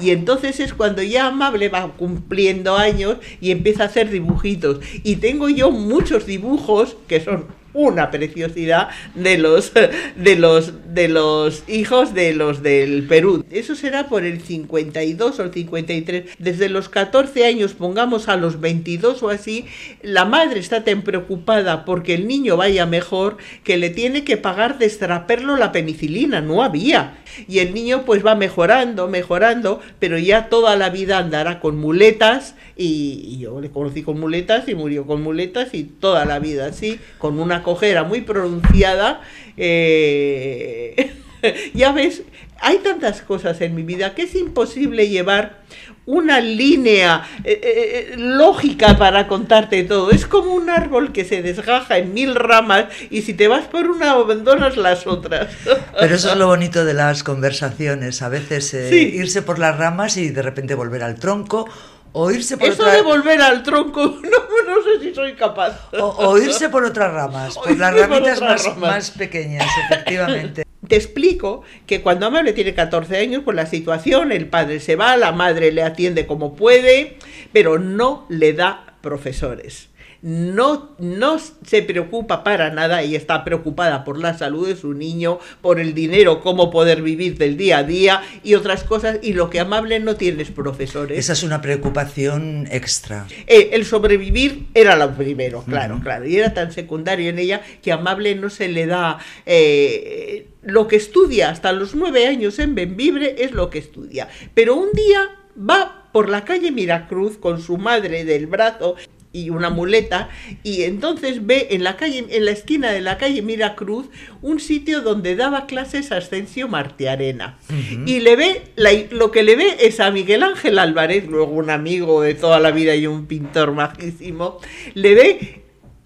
[0.00, 4.80] Y entonces es cuando ya Amable va cumpliendo años y empieza a hacer dibujitos.
[5.02, 7.44] Y tengo yo muchos dibujos que son
[7.76, 9.72] una preciosidad de los,
[10.16, 13.44] de los, de los hijos de los del Perú.
[13.50, 16.24] Eso será por el 52 o el 53.
[16.38, 19.66] Desde los 14 años, pongamos a los 22 o así,
[20.02, 24.78] la madre está tan preocupada porque el niño vaya mejor que le tiene que pagar
[24.78, 26.40] de extraperlo la penicilina.
[26.40, 27.18] No había.
[27.46, 32.54] Y el niño pues va mejorando, mejorando, pero ya toda la vida andará con muletas
[32.76, 36.98] y, yo le conocí con muletas y murió con muletas y toda la vida así,
[37.18, 39.20] con una cojera muy pronunciada.
[39.56, 41.10] Eh,
[41.74, 42.22] ya ves,
[42.60, 45.62] hay tantas cosas en mi vida que es imposible llevar
[46.06, 50.12] una línea eh, eh, lógica para contarte todo.
[50.12, 53.90] Es como un árbol que se desgaja en mil ramas y si te vas por
[53.90, 55.48] una abandonas las otras.
[56.00, 60.28] Pero eso es lo bonito de las conversaciones, a veces irse por las ramas y
[60.28, 61.68] de repente volver al tronco
[62.12, 65.88] o irse por Eso de volver al tronco, no, no sé si soy capaz.
[65.92, 70.64] O, irse por otras ramas, por las ramitas más, más pequeñas, efectivamente.
[70.88, 75.16] Te explico que cuando Amable tiene 14 años, por la situación, el padre se va,
[75.16, 77.18] la madre le atiende como puede,
[77.52, 79.88] pero no le da profesores
[80.26, 85.38] no, no se preocupa para nada y está preocupada por la salud de su niño,
[85.60, 89.50] por el dinero, cómo poder vivir del día a día y otras cosas, y lo
[89.50, 91.16] que amable no tienes profesores.
[91.16, 93.28] Esa es una preocupación extra.
[93.46, 97.92] Eh, el sobrevivir era lo primero, claro, claro, y era tan secundario en ella que
[97.92, 99.18] amable no se le da...
[99.46, 104.26] Eh, lo que estudia hasta los nueve años en Benvibre es lo que estudia.
[104.54, 105.20] Pero un día
[105.56, 108.96] va por la calle Miracruz con su madre del brazo
[109.36, 110.30] y una muleta
[110.62, 114.06] y entonces ve en la calle en la esquina de la calle Miracruz
[114.40, 117.58] un sitio donde daba clases Ascensio Martiarena
[118.06, 118.62] y le ve
[119.10, 122.70] lo que le ve es a Miguel Ángel Álvarez luego un amigo de toda la
[122.70, 124.58] vida y un pintor majísimo
[124.94, 125.62] le ve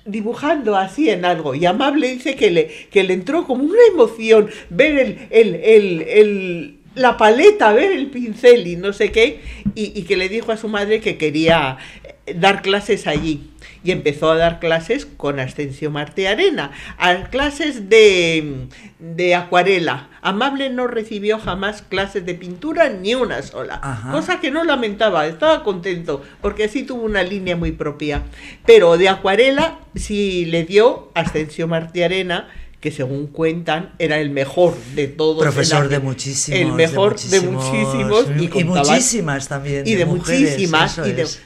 [0.07, 4.51] dibujando así en algo y amable dice que le que le entró como una emoción
[4.71, 9.40] ver el, el, el, el la paleta, ver el pincel y no sé qué,
[9.75, 11.79] y, y, que le dijo a su madre que quería
[12.35, 13.51] dar clases allí.
[13.83, 18.66] Y empezó a dar clases con Ascensio Marte Arena, a clases de,
[18.99, 20.09] de acuarela.
[20.23, 23.81] Amable no recibió jamás clases de pintura ni una sola,
[24.12, 28.23] cosa que no lamentaba, estaba contento porque así tuvo una línea muy propia.
[28.66, 32.49] Pero de acuarela sí le dio Ascensio Marte Arena
[32.81, 35.43] que según cuentan era el mejor de todos.
[35.43, 36.61] Profesor de muchísimos.
[36.61, 38.27] El mejor de muchísimos.
[38.55, 39.87] y, muchísimas también.
[39.87, 40.99] Y de, muchísimas.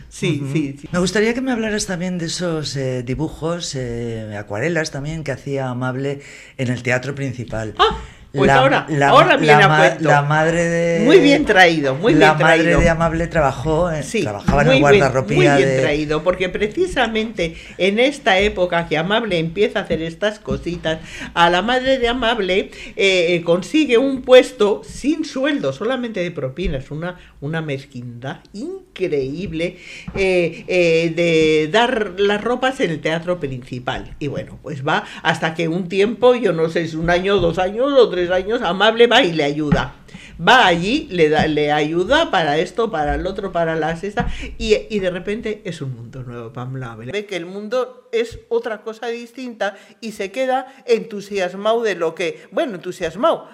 [0.08, 5.24] sí, sí, Me gustaría que me hablaras también de esos eh, dibujos, eh, acuarelas también,
[5.24, 6.20] que hacía Amable
[6.56, 7.74] en el teatro principal.
[7.78, 7.98] Ah,
[8.34, 11.04] pues ahora, ahora viene a La madre de.
[11.04, 12.38] Muy bien traído, muy bien traído.
[12.38, 13.90] La madre de Amable trabajó,
[14.22, 15.54] trabajaba en el guardarropía.
[15.54, 20.98] Muy bien traído, porque precisamente en esta época que Amable empieza a hacer estas cositas,
[21.34, 27.16] a la madre de Amable eh, consigue un puesto sin sueldo, solamente de propinas, una,
[27.40, 29.78] una mezquindad increíble
[30.14, 34.16] eh, eh, de dar las ropas en el teatro principal.
[34.18, 37.58] Y bueno, pues va hasta que un tiempo, yo no sé si un año, dos
[37.58, 39.96] años o tres años, amable va y le ayuda.
[40.40, 44.26] Va allí, le, da, le ayuda para esto, para el otro, para la cesta,
[44.58, 47.12] y, y de repente es un mundo nuevo Amable.
[47.12, 52.48] Ve que el mundo es otra cosa distinta y se queda entusiasmado de lo que,
[52.50, 53.48] bueno, entusiasmado,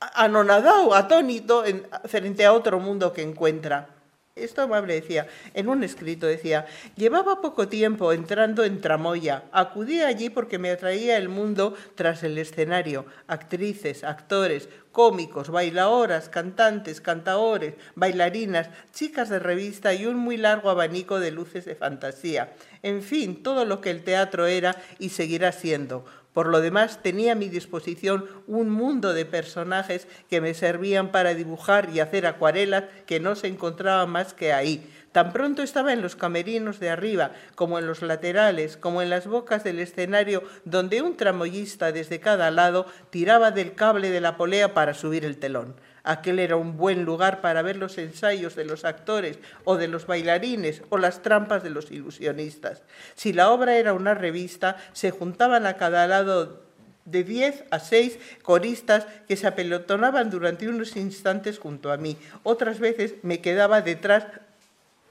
[0.00, 3.99] anonadado, atónito en, frente a otro mundo que encuentra.
[4.44, 10.30] Esto amable decía, en un escrito decía, llevaba poco tiempo entrando en Tramoya, acudí allí
[10.30, 18.70] porque me atraía el mundo tras el escenario, actrices, actores, cómicos, bailadoras, cantantes, cantaores, bailarinas,
[18.92, 22.52] chicas de revista y un muy largo abanico de luces de fantasía.
[22.82, 27.32] En fin, todo lo que el teatro era y seguirá siendo por lo demás, tenía
[27.32, 32.84] a mi disposición un mundo de personajes que me servían para dibujar y hacer acuarelas
[33.06, 34.88] que no se encontraban más que ahí.
[35.10, 39.26] Tan pronto estaba en los camerinos de arriba, como en los laterales, como en las
[39.26, 44.72] bocas del escenario, donde un tramoyista desde cada lado tiraba del cable de la polea
[44.72, 45.74] para subir el telón.
[46.02, 50.06] Aquel era un buen lugar para ver los ensayos de los actores o de los
[50.06, 52.82] bailarines o las trampas de los ilusionistas.
[53.14, 56.62] Si la obra era una revista, se juntaban a cada lado
[57.04, 62.16] de diez a seis coristas que se apelotonaban durante unos instantes junto a mí.
[62.42, 64.26] Otras veces me quedaba detrás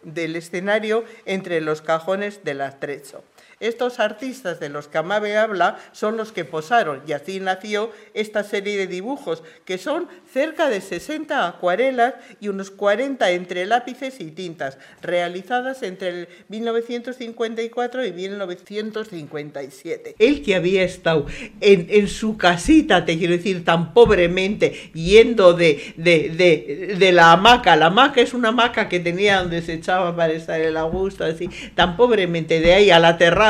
[0.04, 3.24] del escenario entre los cajones del atrecho.
[3.60, 8.44] Estos artistas de los que Amabe habla son los que posaron y así nació esta
[8.44, 14.32] serie de dibujos, que son cerca de 60 acuarelas y unos 40 entre lápices y
[14.32, 20.16] tintas, realizadas entre 1954 y 1957.
[20.20, 21.26] Él que había estado
[21.60, 28.22] en, su casita, te quiero decir, tan pobremente, yendo de, de, la hamaca, la hamaca
[28.22, 32.62] es una hamaca que tenía donde se echaba para estar el gusto, así, tan pobremente
[32.62, 33.49] de ahí a la terraza,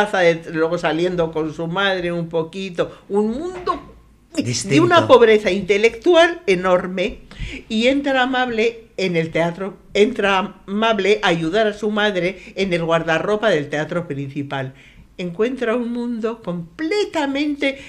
[0.53, 3.95] luego saliendo con su madre un poquito, un mundo
[4.35, 7.21] de una pobreza intelectual enorme
[7.67, 12.83] y entra amable en el teatro, entra amable a ayudar a su madre en el
[12.83, 14.73] guardarropa del teatro principal.
[15.17, 17.79] Encuentra un mundo completamente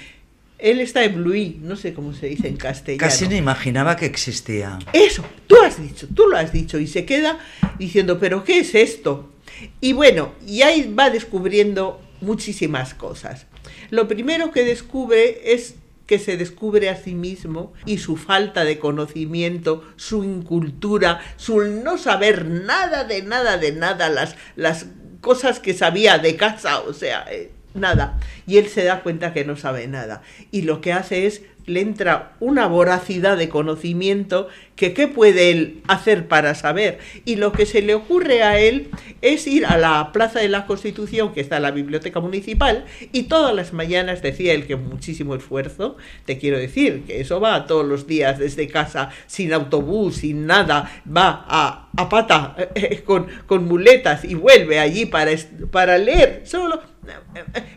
[0.62, 3.08] él está en Bluí, no sé cómo se dice en castellano.
[3.08, 4.78] Casi no imaginaba que existía.
[4.92, 7.38] Eso, tú has dicho, tú lo has dicho y se queda
[7.78, 9.32] diciendo, pero ¿qué es esto?
[9.80, 13.46] Y bueno, y ahí va descubriendo muchísimas cosas.
[13.90, 15.74] Lo primero que descubre es
[16.06, 21.98] que se descubre a sí mismo y su falta de conocimiento, su incultura, su no
[21.98, 24.86] saber nada de nada de nada, las, las
[25.20, 28.18] cosas que sabía de casa, o sea, eh, nada.
[28.46, 30.22] Y él se da cuenta que no sabe nada.
[30.50, 35.82] Y lo que hace es le entra una voracidad de conocimiento que qué puede él
[35.88, 36.98] hacer para saber.
[37.24, 38.88] Y lo que se le ocurre a él
[39.22, 43.24] es ir a la Plaza de la Constitución, que está en la Biblioteca Municipal, y
[43.24, 47.86] todas las mañanas decía él que muchísimo esfuerzo, te quiero decir, que eso va todos
[47.86, 53.64] los días desde casa, sin autobús, sin nada, va a, a pata, eh, con, con,
[53.64, 55.32] muletas y vuelve allí para,
[55.70, 56.89] para leer, solo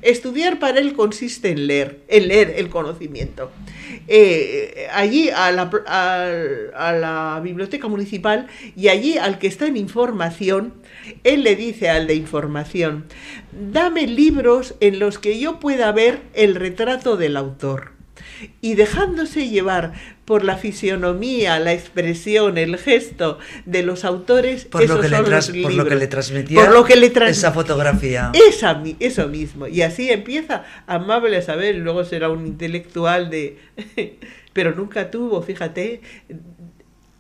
[0.02, 3.52] Estudiar para él consiste en leer, en leer el conocimiento.
[4.08, 10.74] Eh, allí a la, a, la, biblioteca municipal y allí al que está en información,
[11.24, 13.06] él le dice al de información,
[13.52, 17.93] dame libros en los que yo pueda ver el retrato del autor
[18.62, 19.94] y dejándose llevar
[20.26, 25.18] por la fisionomía, la expresión, el gesto de los autores, por lo que le
[25.64, 28.32] Por lo que le transmitía lo que le esa fotografía.
[28.34, 29.68] Esa, eso mismo.
[29.68, 33.58] Y así empieza amable a saber, luego será un intelectual de...
[34.54, 36.02] pero nunca tuvo, fíjate,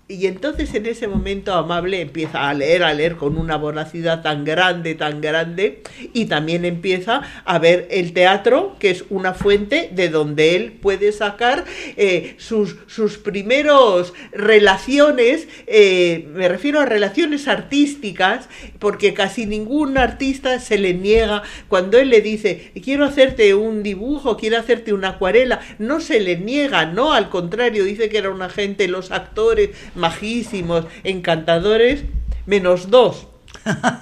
[0.09, 4.43] y entonces en ese momento Amable empieza a leer, a leer con una voracidad tan
[4.43, 5.81] grande, tan grande,
[6.13, 11.13] y también empieza a ver el teatro, que es una fuente de donde él puede
[11.13, 11.63] sacar
[11.95, 20.59] eh, sus, sus primeros relaciones, eh, me refiero a relaciones artísticas, porque casi ningún artista
[20.59, 21.43] se le niega.
[21.69, 26.35] Cuando él le dice, quiero hacerte un dibujo, quiero hacerte una acuarela, no se le
[26.37, 29.69] niega, no, al contrario, dice que era una gente, los actores,
[30.03, 32.03] majísimos, encantadores,
[32.45, 33.27] menos dos,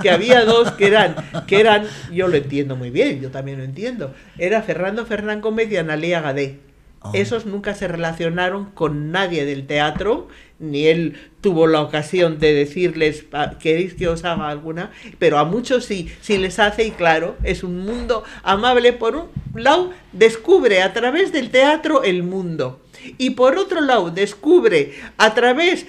[0.02, 3.64] que había dos que eran, que eran, yo lo entiendo muy bien, yo también lo
[3.64, 6.58] entiendo, era Fernando Fernán Gómez y Analia Gadé.
[7.04, 7.12] Oh.
[7.14, 13.26] Esos nunca se relacionaron con nadie del teatro, ni él tuvo la ocasión de decirles,
[13.60, 14.90] ¿queréis que os haga alguna?
[15.20, 18.94] Pero a muchos sí, sí les hace y claro, es un mundo amable.
[18.94, 22.81] Por un lado, descubre a través del teatro el mundo
[23.18, 25.86] y por otro lado descubre a través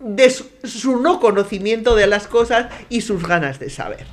[0.00, 4.06] de su, no conocimiento de las cosas y sus ganas de saber.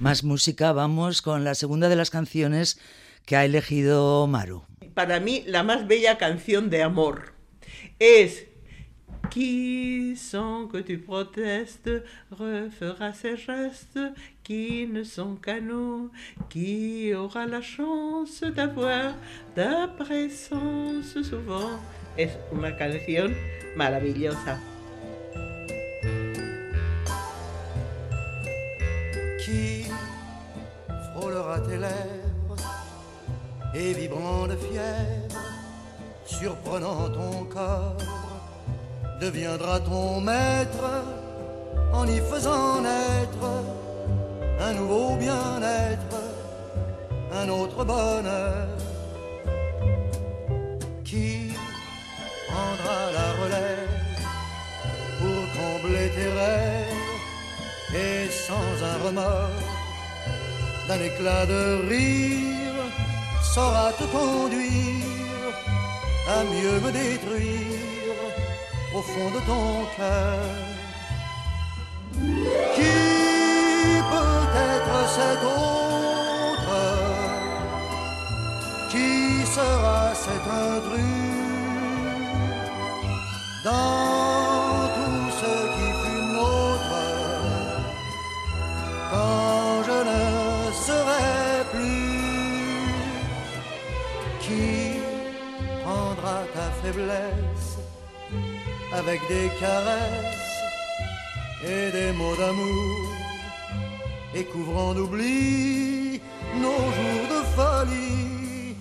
[0.00, 2.78] Más música, vamos con la segunda de las canciones
[3.26, 4.64] que ha elegido Maru.
[4.94, 7.32] Para mí la más bella canción de amor
[7.98, 8.46] es
[9.30, 11.90] Qui sans que tu protestes
[12.30, 13.98] refera ces gestes
[14.42, 16.10] qui ne sont qu'à nous
[16.48, 19.14] Qui aura la chance d'avoir
[19.54, 21.78] ta présence souvent
[22.16, 23.34] Es una canción
[23.76, 24.58] maravillosa.
[29.44, 29.86] Qui
[31.12, 32.34] frôlera tes lèvres
[33.74, 35.42] et vibrant de fièvre,
[36.24, 38.33] surprenant ton corps
[39.20, 40.88] deviendra ton maître
[41.92, 43.46] en y faisant naître
[44.60, 46.16] un nouveau bien-être,
[47.32, 48.68] un autre bonheur.
[51.04, 51.52] Qui
[52.48, 53.88] prendra la relève
[55.18, 56.94] pour combler tes rêves
[57.94, 59.62] et sans un remords
[60.88, 62.84] d'un éclat de rire
[63.54, 65.04] saura te conduire
[66.28, 67.93] à mieux me détruire?
[68.96, 70.38] au fond de ton cœur.
[72.76, 72.96] Qui
[74.12, 76.76] peut être cet autre?
[78.92, 79.12] Qui
[79.56, 81.34] sera cet intrus?
[83.64, 87.02] Dans tout ce qui fut nôtre
[89.10, 90.24] quand je ne
[90.86, 92.04] serai plus
[94.44, 94.66] Qui
[95.82, 97.53] prendra ta faiblesse?
[98.98, 100.54] Avec des caresses
[101.66, 103.08] et des mots d'amour,
[104.34, 106.20] et couvrant d'oubli
[106.56, 108.76] nos jours de folie,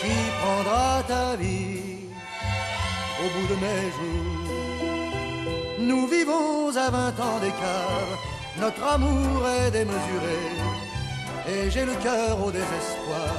[0.00, 2.08] qui prendra ta vie
[3.22, 4.46] au bout de mes jours.
[5.78, 8.10] Nous vivons à vingt ans d'écart,
[8.60, 10.38] notre amour est démesuré,
[11.48, 13.34] et j'ai le cœur au désespoir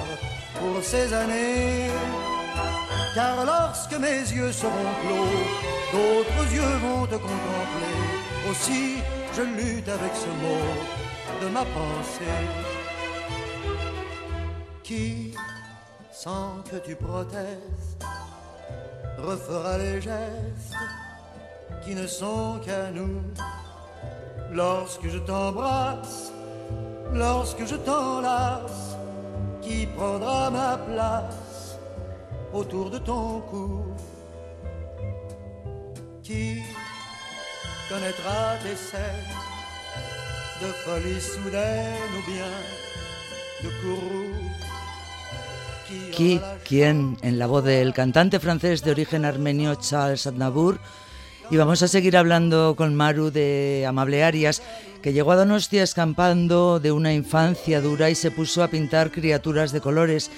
[0.59, 1.91] pour ces années.
[3.17, 5.41] Car lorsque mes yeux seront clos,
[5.91, 7.97] d'autres yeux vont te contempler.
[8.47, 8.97] Aussi,
[9.33, 12.45] je lutte avec ce mot de ma pensée.
[14.83, 15.33] Qui,
[16.11, 18.05] sans que tu protestes,
[19.17, 20.77] refera les gestes
[21.83, 23.23] qui ne sont qu'à nous.
[24.51, 26.31] Lorsque je t'embrasse,
[27.13, 28.95] lorsque je t'enlace,
[29.63, 31.46] qui prendra ma place?
[32.53, 33.83] Autour de ton cou
[36.23, 36.61] Qui
[37.89, 39.33] connaîtra tes scènes
[40.61, 42.53] de folie soudaine ou bien
[43.63, 44.35] de courroux
[46.11, 50.79] Qui, quien, en la voz del cantante francés de origen armenio Charles Aznavour,
[51.49, 54.61] y vamos a seguir hablando con Maru de Amable Arias,
[55.01, 59.71] que llegó a Donostia escampando de una infancia dura y se puso a pintar criaturas
[59.71, 60.29] de colores.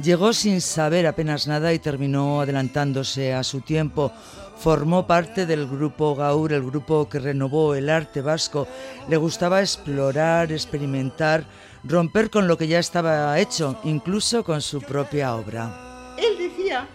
[0.00, 4.12] Llegó sin saber apenas nada y terminó adelantándose a su tiempo.
[4.56, 8.66] Formó parte del grupo Gaur, el grupo que renovó el arte vasco.
[9.08, 11.44] Le gustaba explorar, experimentar,
[11.84, 16.14] romper con lo que ya estaba hecho, incluso con su propia obra.
[16.16, 16.88] Él decía,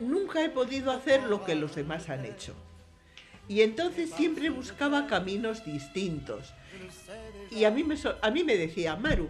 [0.00, 2.54] nunca he podido hacer lo que los demás han hecho.
[3.48, 6.54] Y entonces siempre buscaba caminos distintos.
[7.50, 9.28] Y a mí, me, a mí me decía, Maru,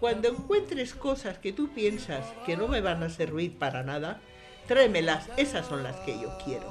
[0.00, 4.20] cuando encuentres cosas que tú piensas que no me van a servir para nada,
[4.66, 6.66] tráemelas, esas son las que yo quiero.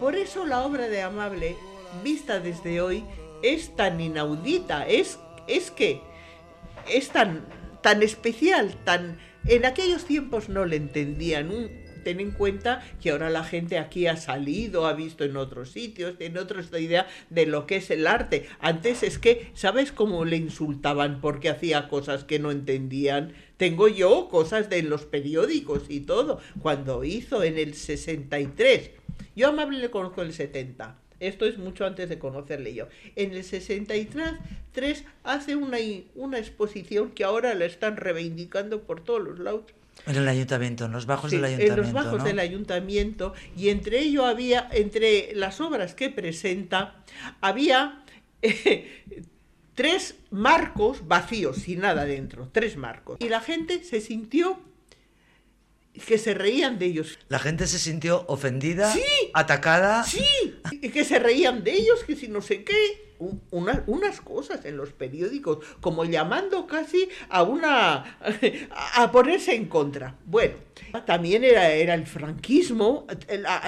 [0.00, 1.56] Por eso la obra de Amable,
[2.02, 3.04] vista desde hoy,
[3.42, 6.00] es tan inaudita, es, es que
[6.90, 7.44] es tan,
[7.82, 11.50] tan especial, tan en aquellos tiempos no le entendían.
[11.50, 15.70] Un- ten en cuenta que ahora la gente aquí ha salido, ha visto en otros
[15.70, 18.46] sitios, tiene otra idea de lo que es el arte.
[18.60, 23.32] Antes es que, ¿sabes cómo le insultaban porque hacía cosas que no entendían?
[23.56, 26.40] Tengo yo cosas de los periódicos y todo.
[26.60, 28.90] Cuando hizo en el 63,
[29.34, 30.98] yo Amable le conozco en el 70.
[31.20, 32.88] Esto es mucho antes de conocerle yo.
[33.16, 34.34] En el 63
[34.72, 35.78] tres, hace una,
[36.14, 39.62] una exposición que ahora la están reivindicando por todos los lados.
[40.06, 41.80] En el ayuntamiento, en los bajos Sí, del ayuntamiento.
[41.80, 42.24] en los bajos ¿no?
[42.24, 47.02] del ayuntamiento y entre ello había, entre las obras que presenta,
[47.40, 48.04] había
[48.42, 49.22] eh,
[49.74, 53.16] tres marcos vacíos, sin nada dentro, tres marcos.
[53.20, 54.60] Y la gente se sintió
[56.06, 57.18] que se reían de ellos.
[57.28, 59.00] La gente se sintió ofendida, Sí.
[59.32, 60.02] atacada.
[60.04, 60.24] Sí,
[60.82, 63.13] y que se reían de ellos, que si no sé qué.
[63.24, 68.18] Un- una- unas cosas en los periódicos, como llamando casi a una.
[68.96, 70.16] a ponerse en contra.
[70.26, 70.54] Bueno,
[71.06, 73.06] también era, era el franquismo,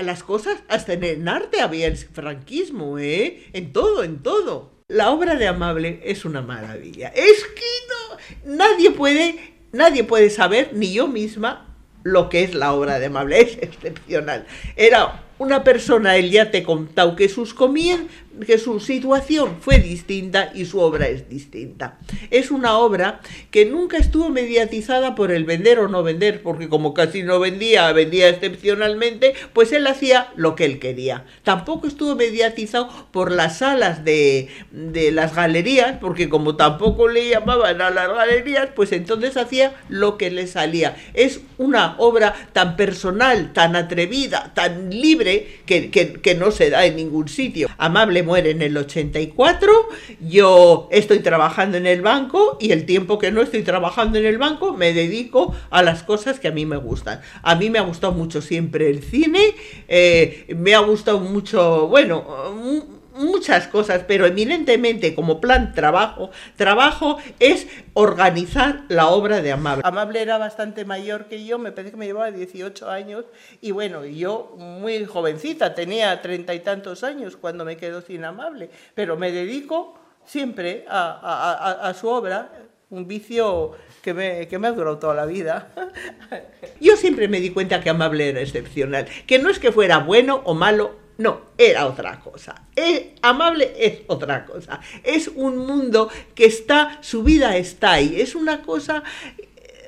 [0.03, 3.45] las cosas, hasta en el arte había el franquismo, ¿eh?
[3.53, 4.73] En todo, en todo.
[4.89, 7.09] La obra de Amable es una maravilla.
[7.09, 12.73] Es que no, nadie puede, nadie puede saber, ni yo misma, lo que es la
[12.73, 13.41] obra de Amable.
[13.41, 14.47] Es excepcional.
[14.77, 18.09] Era una persona, él ya te contado que sus comien,
[18.45, 21.99] que su situación fue distinta y su obra es distinta.
[22.31, 23.21] Es una obra
[23.51, 27.91] que nunca estuvo mediatizada por el vender o no vender, porque como casi no vendía,
[27.93, 31.25] vendía excepcionalmente, pues él hacía lo que él quería.
[31.45, 37.81] Tampoco estuvo mediatizado por las salas de, de las galerías, porque como tampoco le llamaban
[37.81, 40.97] a las galerías, pues entonces hacía lo que le salía.
[41.15, 46.97] Es una obra tan personal, tan atrevida, tan libre, que, que- no se da en
[46.97, 47.69] ningún sitio.
[47.79, 49.73] Amable muere en el 84,
[50.21, 54.37] yo estoy trabajando en el banco y el tiempo que no estoy trabajando en el
[54.37, 57.21] banco me dedico a las cosas que a mí me gustan.
[57.43, 59.55] A mí me ha gustado mucho siempre el cine,
[59.87, 67.67] eh, me ha gustado mucho, bueno, muchas cosas, pero eminentemente como plan trabajo, trabajo es
[67.95, 69.83] organizar la obra de Amable.
[69.85, 73.25] Amable era bastante mayor que yo, me parece que me llevaba 18 años
[73.61, 78.71] y bueno, yo muy jovencita, tenía treinta y tantos años cuando me quedo sin Amable,
[78.95, 82.51] pero me dedico siempre a, a- su obra,
[82.91, 85.69] un vicio que me, que me ha durado toda la vida.
[86.81, 90.43] Yo siempre me di cuenta que Amable era excepcional, que no es que fuera bueno
[90.45, 92.63] o malo, no, era otra cosa.
[92.75, 94.81] Eh, amable es otra cosa.
[95.03, 98.21] Es un mundo que está, su vida está ahí.
[98.21, 99.03] Es una cosa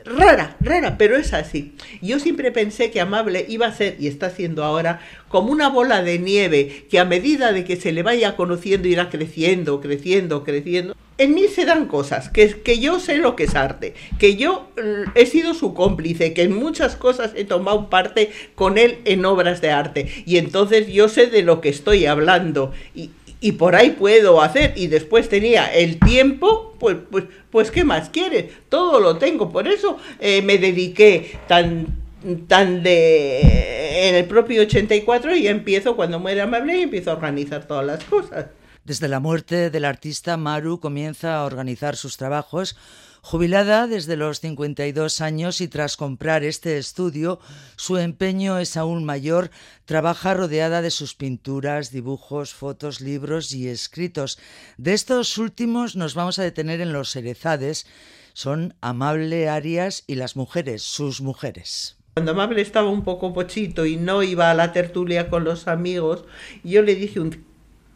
[0.09, 1.72] rara, rara, pero es así.
[2.02, 6.02] Yo siempre pensé que Amable iba a ser, y está siendo ahora, como una bola
[6.02, 10.96] de nieve que a medida de que se le vaya conociendo irá creciendo, creciendo, creciendo.
[11.18, 14.70] En mí se dan cosas, que, que yo sé lo que es arte, que yo
[14.76, 19.24] mm, he sido su cómplice, que en muchas cosas he tomado parte con él en
[19.24, 20.06] obras de arte.
[20.26, 22.72] Y entonces yo sé de lo que estoy hablando.
[22.94, 23.11] Y,
[23.41, 28.09] y por ahí puedo hacer y después tenía el tiempo, pues, pues, pues ¿qué más
[28.09, 28.47] quieres?
[28.68, 32.09] Todo lo tengo, por eso eh, me dediqué tan
[32.49, 37.66] tan de en el propio 84 y empiezo cuando muere Amable y empiezo a organizar
[37.66, 38.47] todas las cosas.
[38.84, 42.76] Desde la muerte del artista Maru comienza a organizar sus trabajos
[43.22, 47.40] Jubilada desde los 52 años y tras comprar este estudio,
[47.76, 49.50] su empeño es aún mayor.
[49.84, 54.38] Trabaja rodeada de sus pinturas, dibujos, fotos, libros y escritos.
[54.76, 57.86] De estos últimos nos vamos a detener en los Cerezades.
[58.32, 61.96] Son Amable Arias y las mujeres, sus mujeres.
[62.14, 66.24] Cuando Amable estaba un poco pochito y no iba a la tertulia con los amigos,
[66.64, 67.44] yo le dije un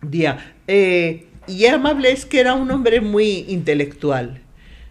[0.02, 4.42] día, eh, y Amable es que era un hombre muy intelectual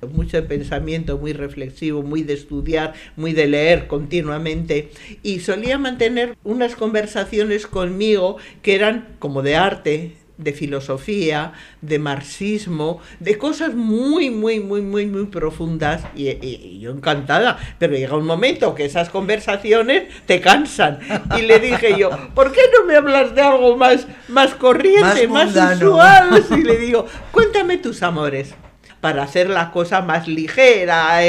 [0.08, 4.92] mucho pensamiento, muy reflexivo, muy de estudiar, muy de leer continuamente.
[5.24, 13.00] Y solía mantener unas conversaciones conmigo que eran como de arte, de filosofía, de marxismo,
[13.20, 16.04] de cosas muy, muy, muy, muy, muy profundas.
[16.16, 21.00] Y, yo encantada, pero llega un momento que esas conversaciones te cansan.
[21.38, 25.54] Y le dije yo, ¿por qué no me hablas de algo más, más corriente, más,
[25.56, 26.44] más usual?
[26.58, 28.56] Y le digo, cuéntame tus amores
[29.02, 31.20] para hacer la cosa más ligera.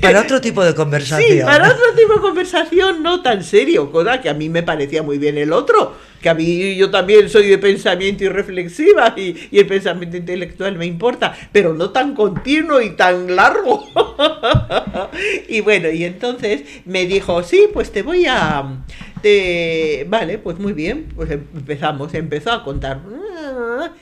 [0.00, 1.38] para otro tipo de conversación.
[1.38, 5.02] Sí, para otro tipo de conversación no tan serio, cosa que a mí me parecía
[5.02, 9.48] muy bien el otro, que a mí yo también soy de pensamiento y reflexiva y,
[9.50, 13.86] y el pensamiento intelectual me importa, pero no tan continuo y tan largo.
[15.48, 18.84] y bueno, y entonces me dijo, sí, pues te voy a...
[19.20, 20.06] Te...
[20.08, 23.00] Vale, pues muy bien, pues empezamos, empezó a contar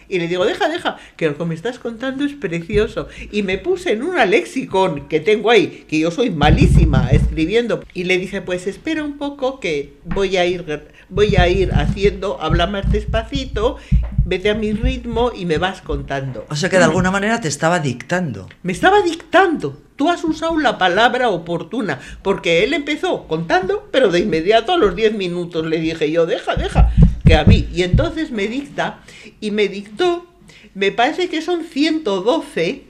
[0.08, 3.08] y le digo, deja, deja, que lo que me estás contando es precioso.
[3.30, 7.84] Y me puse en una lexicon que tengo ahí, que yo soy malísima escribiendo.
[7.94, 10.64] Y le dije, pues espera un poco que voy a ir,
[11.08, 13.76] voy a ir haciendo, habla más despacito,
[14.24, 16.46] vete a mi ritmo y me vas contando.
[16.50, 18.48] O sea que de alguna manera te estaba dictando.
[18.62, 19.80] Me estaba dictando.
[19.96, 24.96] Tú has usado la palabra oportuna, porque él empezó contando, pero de inmediato a los
[24.96, 26.90] 10 minutos le dije yo, deja, deja,
[27.34, 27.68] a mí.
[27.72, 29.00] Y entonces me dicta
[29.40, 30.26] y me dictó,
[30.74, 32.84] me parece que son 112,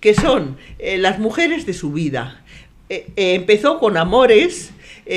[0.00, 2.42] que son eh, las mujeres de su vida.
[2.88, 4.70] Eh, eh, empezó con amores,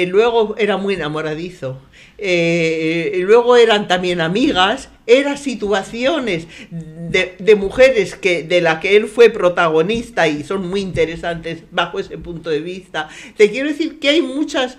[0.07, 1.81] luego era muy enamoradizo.
[2.17, 9.31] luego eran también amigas, eran situaciones de, de, mujeres que, de la que él fue
[9.31, 13.09] protagonista y son muy interesantes bajo ese punto de vista.
[13.35, 14.77] Te quiero decir que hay muchas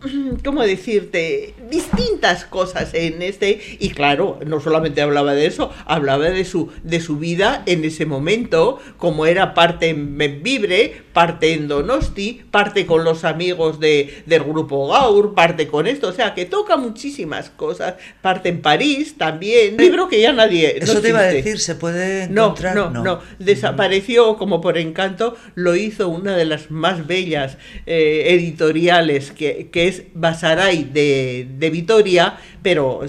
[0.44, 1.54] ¿cómo decirte?
[1.70, 3.60] Distintas cosas en este.
[3.80, 8.06] Y claro, no solamente hablaba de eso, hablaba de su, de su vida en ese
[8.06, 14.44] momento, como era parte en Vibre, parte en Donosti, parte con los amigos de, del
[14.44, 16.06] grupo Gaur, parte con esto.
[16.06, 17.94] O sea, que toca muchísimas cosas.
[18.22, 19.74] Parte en París también.
[19.74, 20.78] Un libro que ya nadie.
[20.78, 22.76] Eso te iba a decir, ¿se puede encontrar?
[22.76, 23.20] No, no, no.
[23.40, 25.34] Desapareció como por encanto.
[25.56, 31.70] Lo hizo una de las más bellas eh, editoriales que, que es Basaray de, de
[31.70, 33.00] Vitoria, pero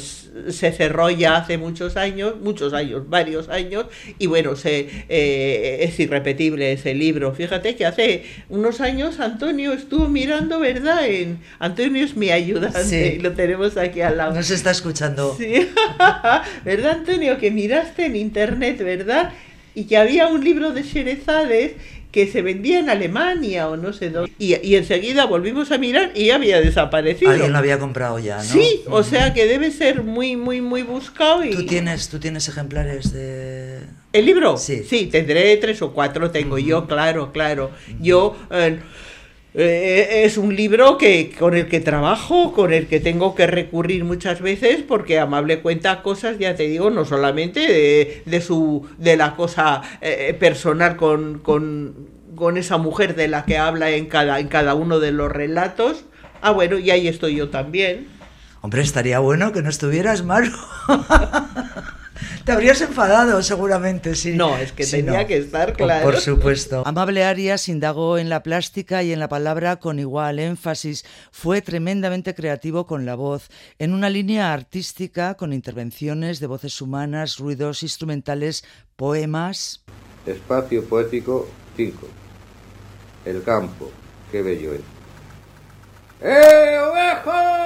[0.47, 3.85] se cerró ya hace muchos años, muchos años, varios años,
[4.17, 7.33] y bueno, se, eh, es irrepetible ese libro.
[7.33, 7.98] Fíjate que hace
[8.49, 11.07] unos años Antonio estuvo mirando, ¿verdad?
[11.07, 14.33] En, Antonio es mi ayudante, lo tenemos aquí al lado.
[14.33, 15.35] Nos está escuchando.
[15.37, 15.67] Sí,
[16.65, 17.37] ¿verdad Antonio?
[17.37, 19.31] Que miraste en internet, ¿verdad?
[19.75, 21.73] Y que había un libro de Sherezades
[22.11, 24.31] que se vendía en Alemania o no sé dónde.
[24.39, 27.31] Y, y, enseguida volvimos a mirar y había desaparecido.
[27.31, 28.43] Alguien lo había comprado ya, ¿no?
[28.43, 31.43] Sí, o sea que debe ser muy, muy, muy buscado.
[31.43, 31.51] Y...
[31.51, 33.81] ¿Tú, tienes, ¿Tú tienes ejemplares de...?
[34.11, 34.57] ¿El libro?
[34.57, 34.83] Sí.
[34.89, 37.71] Sí, tendré tres o cuatro, tengo yo, claro, claro.
[37.99, 38.35] Yo...
[38.49, 38.79] Eh,
[39.55, 44.03] eh, es un libro que con el que trabajo, con el que tengo que recurrir
[44.03, 49.35] muchas veces, porque Amable cuenta cosas, ya te digo, no solamente de, su de la
[49.35, 54.49] cosa eh, personal con, con, con, esa mujer de la que habla en cada, en
[54.49, 56.05] cada uno de los relatos.
[56.41, 58.07] Ah, bueno, y ahí estoy yo también.
[58.61, 60.51] Hombre, estaría bueno que no estuvieras malo.
[62.43, 64.33] Te habrías enfadado seguramente, sí.
[64.33, 66.05] No, es que tenía que estar claro.
[66.05, 66.83] Por, supuesto.
[66.85, 71.05] Amable Arias indagó en la plástica y en la palabra con igual énfasis.
[71.31, 77.37] Fue tremendamente creativo con la voz, en una línea artística con intervenciones de voces humanas,
[77.37, 78.63] ruidos instrumentales,
[78.95, 79.83] poemas.
[80.25, 82.07] Espacio poético 5.
[83.25, 83.91] El campo,
[84.31, 84.81] qué bello es.
[86.21, 87.59] ¡Eh, ovejo!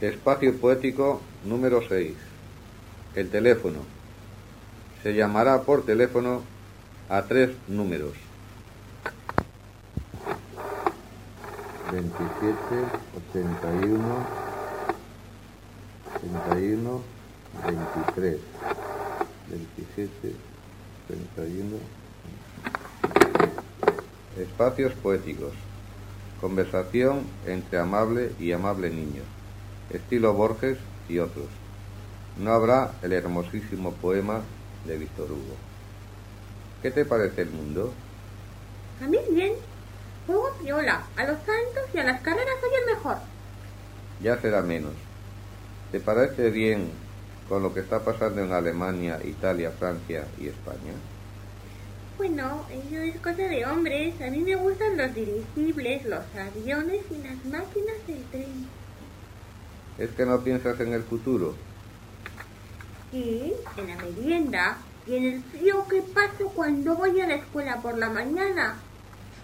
[0.00, 2.14] Espacio poético número 6.
[3.16, 3.80] El teléfono.
[5.02, 6.42] Se llamará por teléfono
[7.08, 8.12] a tres números.
[11.90, 12.28] 27,
[13.32, 13.98] 81,
[16.22, 17.02] 81,
[17.66, 18.38] 23.
[19.48, 20.32] 27,
[21.08, 21.76] 31.
[24.38, 25.54] Espacios poéticos.
[26.40, 29.37] Conversación entre amable y amable niño.
[29.90, 30.78] Estilo Borges
[31.08, 31.46] y otros.
[32.38, 34.42] No habrá el hermosísimo poema
[34.86, 35.56] de Víctor Hugo.
[36.82, 37.92] ¿Qué te parece el mundo?
[39.02, 39.54] A mí bien.
[40.26, 41.02] Juego piola.
[41.16, 43.16] A los santos y a las carreras soy el mejor.
[44.22, 44.92] Ya será menos.
[45.90, 46.90] ¿Te parece bien
[47.48, 50.94] con lo que está pasando en Alemania, Italia, Francia y España?
[52.18, 54.20] Bueno, eso es cosa de hombres.
[54.20, 58.77] A mí me gustan los dirigibles, los aviones y las máquinas del tren.
[59.98, 61.54] ¿Es que no piensas en el futuro?
[63.10, 67.80] Sí, en la merienda y en el frío que paso cuando voy a la escuela
[67.80, 68.76] por la mañana.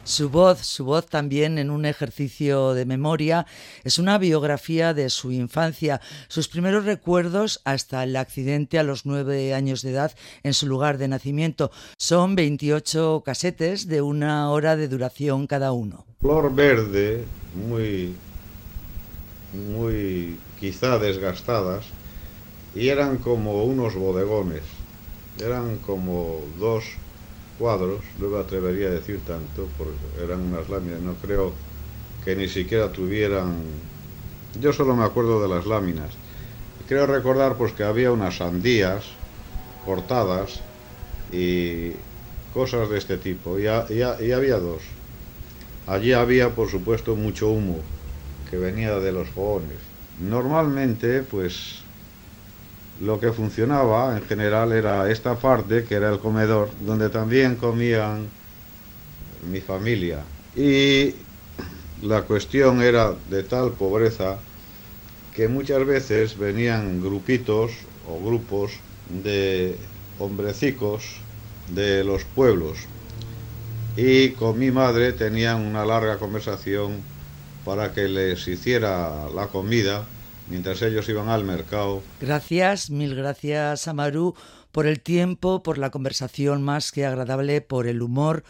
[0.05, 3.47] Su voz, su voz también en un ejercicio de memoria,
[3.85, 9.55] es una biografía de su infancia, sus primeros recuerdos hasta el accidente a los nueve
[9.55, 11.71] años de edad en su lugar de nacimiento.
[11.97, 16.05] Son 28 casetes de una hora de duración cada uno.
[16.21, 17.25] Flor verde,
[17.67, 18.15] muy,
[19.55, 21.95] muy quizá desgastadas,
[22.75, 24.65] y eran como unos bodegones,
[25.39, 26.85] eran como dos
[27.59, 31.55] cuadros, no me atrevería a decir tanto, porque eran unas láminas, no creo
[32.25, 33.55] que ni siquiera tuvieran...
[34.59, 36.19] Yo solo me acuerdo de las láminas.
[36.87, 39.05] Creo recordar pues que había unas sandías
[39.85, 40.63] cortadas
[41.31, 41.93] y
[42.53, 44.83] cosas de este tipo, y, y había dos.
[45.87, 47.94] Allí había, por supuesto, mucho humo
[48.55, 49.81] que venía de los fogones.
[50.21, 51.83] Normalmente, pues
[53.01, 58.29] lo que funcionaba en general era esta parte, que era el comedor, donde también comían
[59.51, 60.19] mi familia.
[60.55, 61.15] Y
[62.01, 64.39] la cuestión era de tal pobreza
[65.35, 67.73] que muchas veces venían grupitos
[68.07, 68.71] o grupos
[69.09, 69.77] de
[70.21, 71.03] hombrecicos
[71.71, 72.79] de los pueblos
[73.97, 77.14] y con mi madre tenían una larga conversación
[77.65, 80.05] para que les hiciera la comida
[80.49, 82.03] mientras ellos iban al mercado.
[82.21, 84.35] Gracias, mil gracias, Amaru,
[84.73, 88.45] por el tiempo, por la conversación más que agradable, por el humor,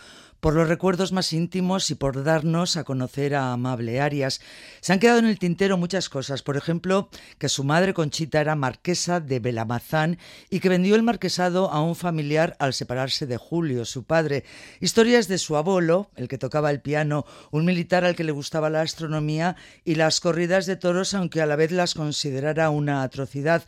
[0.44, 4.42] por los recuerdos más íntimos y por darnos a conocer a Amable Arias.
[4.82, 8.54] Se han quedado en el tintero muchas cosas, por ejemplo, que su madre Conchita era
[8.54, 10.18] marquesa de Belamazán
[10.50, 14.44] y que vendió el marquesado a un familiar al separarse de Julio, su padre.
[14.80, 18.68] Historias de su abuelo, el que tocaba el piano, un militar al que le gustaba
[18.68, 23.64] la astronomía y las corridas de toros, aunque a la vez las considerara una atrocidad.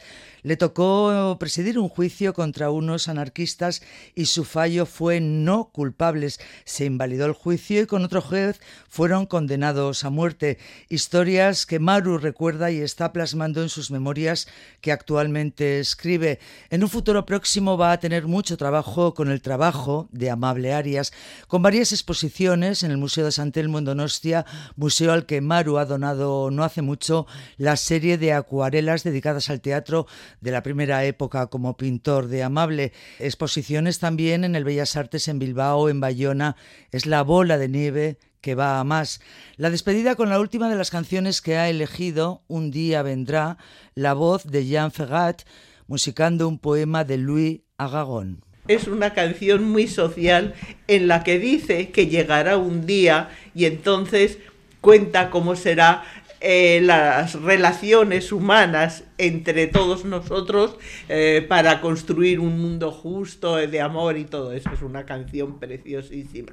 [0.47, 3.83] Le tocó presidir un juicio contra unos anarquistas
[4.15, 6.39] y su fallo fue no culpables.
[6.65, 10.59] Se invalidó el juicio y con otro juez fueron condenados a muerte.
[10.89, 14.47] Historias que Maru recuerda y está plasmando en sus memorias
[14.81, 16.39] que actualmente escribe.
[16.71, 21.13] En un futuro próximo va a tener mucho trabajo con el trabajo de Amable Arias,
[21.49, 25.79] con varias exposiciones en el Museo de San Telmo en Donostia, museo al que Maru
[25.79, 27.27] ha donado no hace mucho
[27.57, 30.07] la serie de acuarelas dedicadas al teatro
[30.41, 32.93] de la primera época como pintor de amable.
[33.19, 36.57] Exposiciones también en el Bellas Artes en Bilbao, en Bayona.
[36.93, 39.21] Es la bola de nieve que va a más.
[39.57, 43.59] La despedida con la última de las canciones que ha elegido, Un día vendrá,
[43.95, 45.43] la voz de Jean Ferrat,
[45.89, 48.45] musicando un poema de Louis Agagon.
[48.69, 50.55] Es una canción muy social
[50.89, 54.39] en la que dice que llegará un día y entonces
[54.81, 56.05] cuenta cómo será
[56.49, 60.77] eh, las relaciones humanas entre todos nosotros
[61.09, 64.71] eh, para construir un mundo justo, de amor y todo eso.
[64.73, 66.53] Es una canción preciosísima.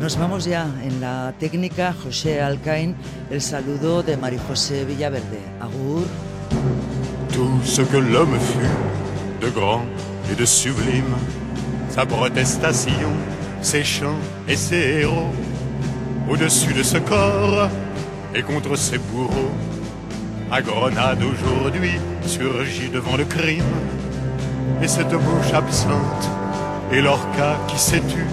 [0.00, 2.94] Nos vamos ya en la técnica José Alcain,
[3.28, 5.40] el saludo de María José Villaverde.
[5.60, 6.06] Agur.
[7.32, 9.82] Tout ce que l'homme fut de grand
[10.30, 11.16] et de sublime,
[11.88, 13.10] sa protestation,
[13.62, 15.32] ses chants et ses héros
[16.28, 17.68] au-dessus de ce corps
[18.34, 19.52] et contre ses bourreaux.
[20.50, 23.64] À Grenade aujourd'hui surgit devant le crime
[24.82, 26.30] et cette bouche absente
[26.92, 28.26] et l'orca qui s'est tue,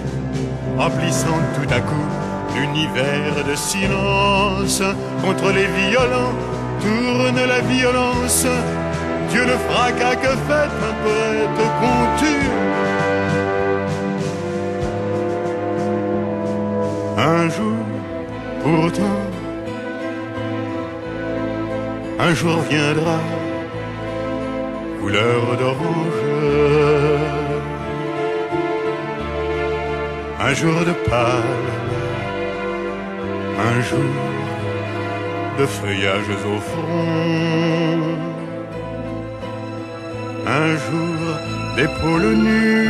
[0.78, 2.08] emplissant tout à coup
[2.56, 4.84] l'univers de silence
[5.24, 6.36] contre les violents
[6.82, 8.46] tourne la violence,
[9.30, 12.38] Dieu ne fera qu'à que fait un poète contu.
[17.18, 17.50] Un
[18.64, 19.22] pourtant,
[22.20, 23.20] un jour viendra,
[25.00, 26.22] couleur d'orange,
[30.48, 31.68] un jour de pâle,
[33.70, 34.14] un jour
[35.60, 38.00] de feuillages au front,
[40.48, 41.20] un jour
[41.76, 42.90] d'épaules nues,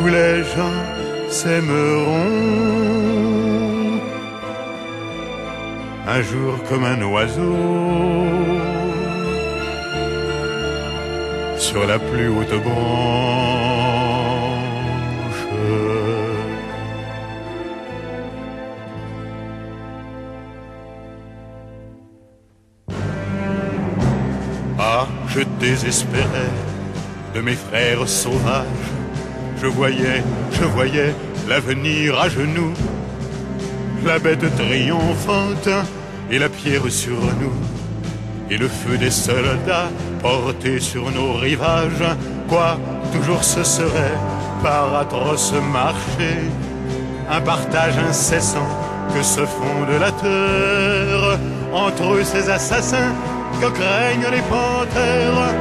[0.00, 0.87] où les gens
[1.30, 2.48] s'aimeront
[6.06, 7.54] un jour comme un oiseau
[11.58, 13.08] sur la plus haute branche.
[24.78, 26.52] Ah, je désespérais
[27.34, 28.97] de mes frères sauvages.
[29.60, 31.14] Je voyais, je voyais
[31.48, 32.72] l'avenir à genoux,
[34.04, 35.68] la bête triomphante
[36.30, 37.52] et la pierre sur nous,
[38.50, 39.90] et le feu des soldats
[40.22, 42.16] porté sur nos rivages,
[42.48, 42.78] quoi,
[43.12, 44.18] toujours ce serait
[44.62, 46.36] par atroce marché,
[47.30, 48.68] un partage incessant
[49.14, 51.38] que se font de la terre,
[51.72, 53.12] entre ces assassins
[53.60, 55.54] que craignent les panthères,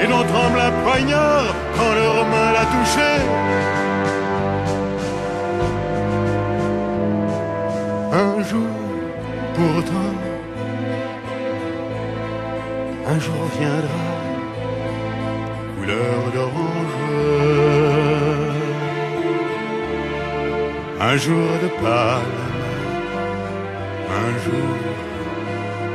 [0.00, 3.12] et dont tremble un poignard quand leur main l'a touché.
[8.12, 8.74] Un jour,
[9.54, 10.14] pourtant,
[13.06, 14.06] un jour viendra,
[15.76, 16.96] couleur d'orange,
[21.00, 22.38] un jour de pâle,
[24.24, 24.70] un jour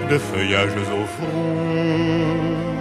[0.09, 2.74] de feuillages au front,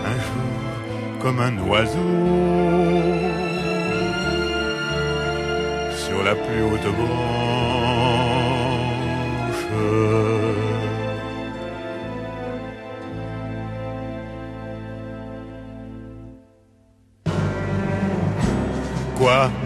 [0.06, 0.54] Un jour
[1.20, 1.98] comme un oiseau
[6.04, 7.51] sur la plus haute branche.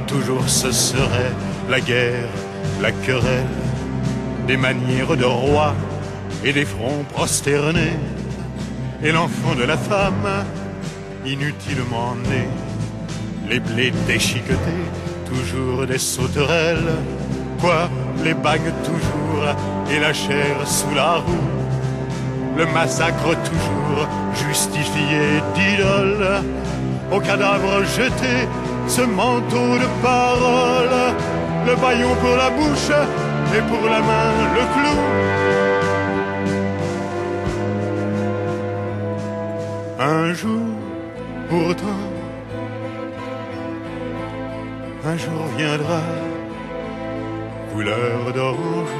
[0.06, 1.32] Toujours ce serait
[1.68, 2.28] la guerre,
[2.80, 3.46] la querelle,
[4.46, 5.74] des manières de roi
[6.44, 7.98] et des fronts prosternés,
[9.02, 10.28] et l'enfant de la femme,
[11.24, 12.46] inutilement né,
[13.48, 14.84] les blés déchiquetés,
[15.26, 16.94] toujours des sauterelles,
[17.60, 17.88] quoi,
[18.24, 19.46] les bagnes toujours,
[19.90, 21.50] et la chair sous la roue,
[22.56, 24.08] le massacre toujours
[24.46, 26.42] justifié d'idoles,
[27.10, 28.48] au cadavre jeté,
[28.88, 31.14] ce manteau de parole,
[31.66, 32.90] le baillon pour la bouche
[33.56, 34.96] et pour la main le clou.
[39.98, 40.66] Un jour,
[41.48, 42.04] pourtant,
[45.04, 46.00] un jour viendra,
[47.72, 48.96] couleur d'orange,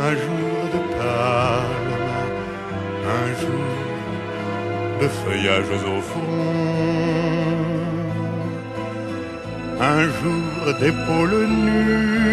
[0.00, 1.94] un jour de palme,
[3.18, 3.93] un jour
[5.00, 6.20] de feuillages au fond,
[9.80, 12.24] un jour d'épaules nues,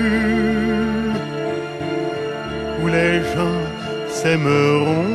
[2.81, 3.61] où les gens
[4.09, 5.05] s'aimeront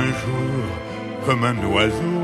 [0.00, 0.64] un jour
[1.26, 2.18] comme un oiseau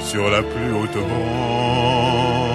[0.00, 2.45] sur la plus haute branche.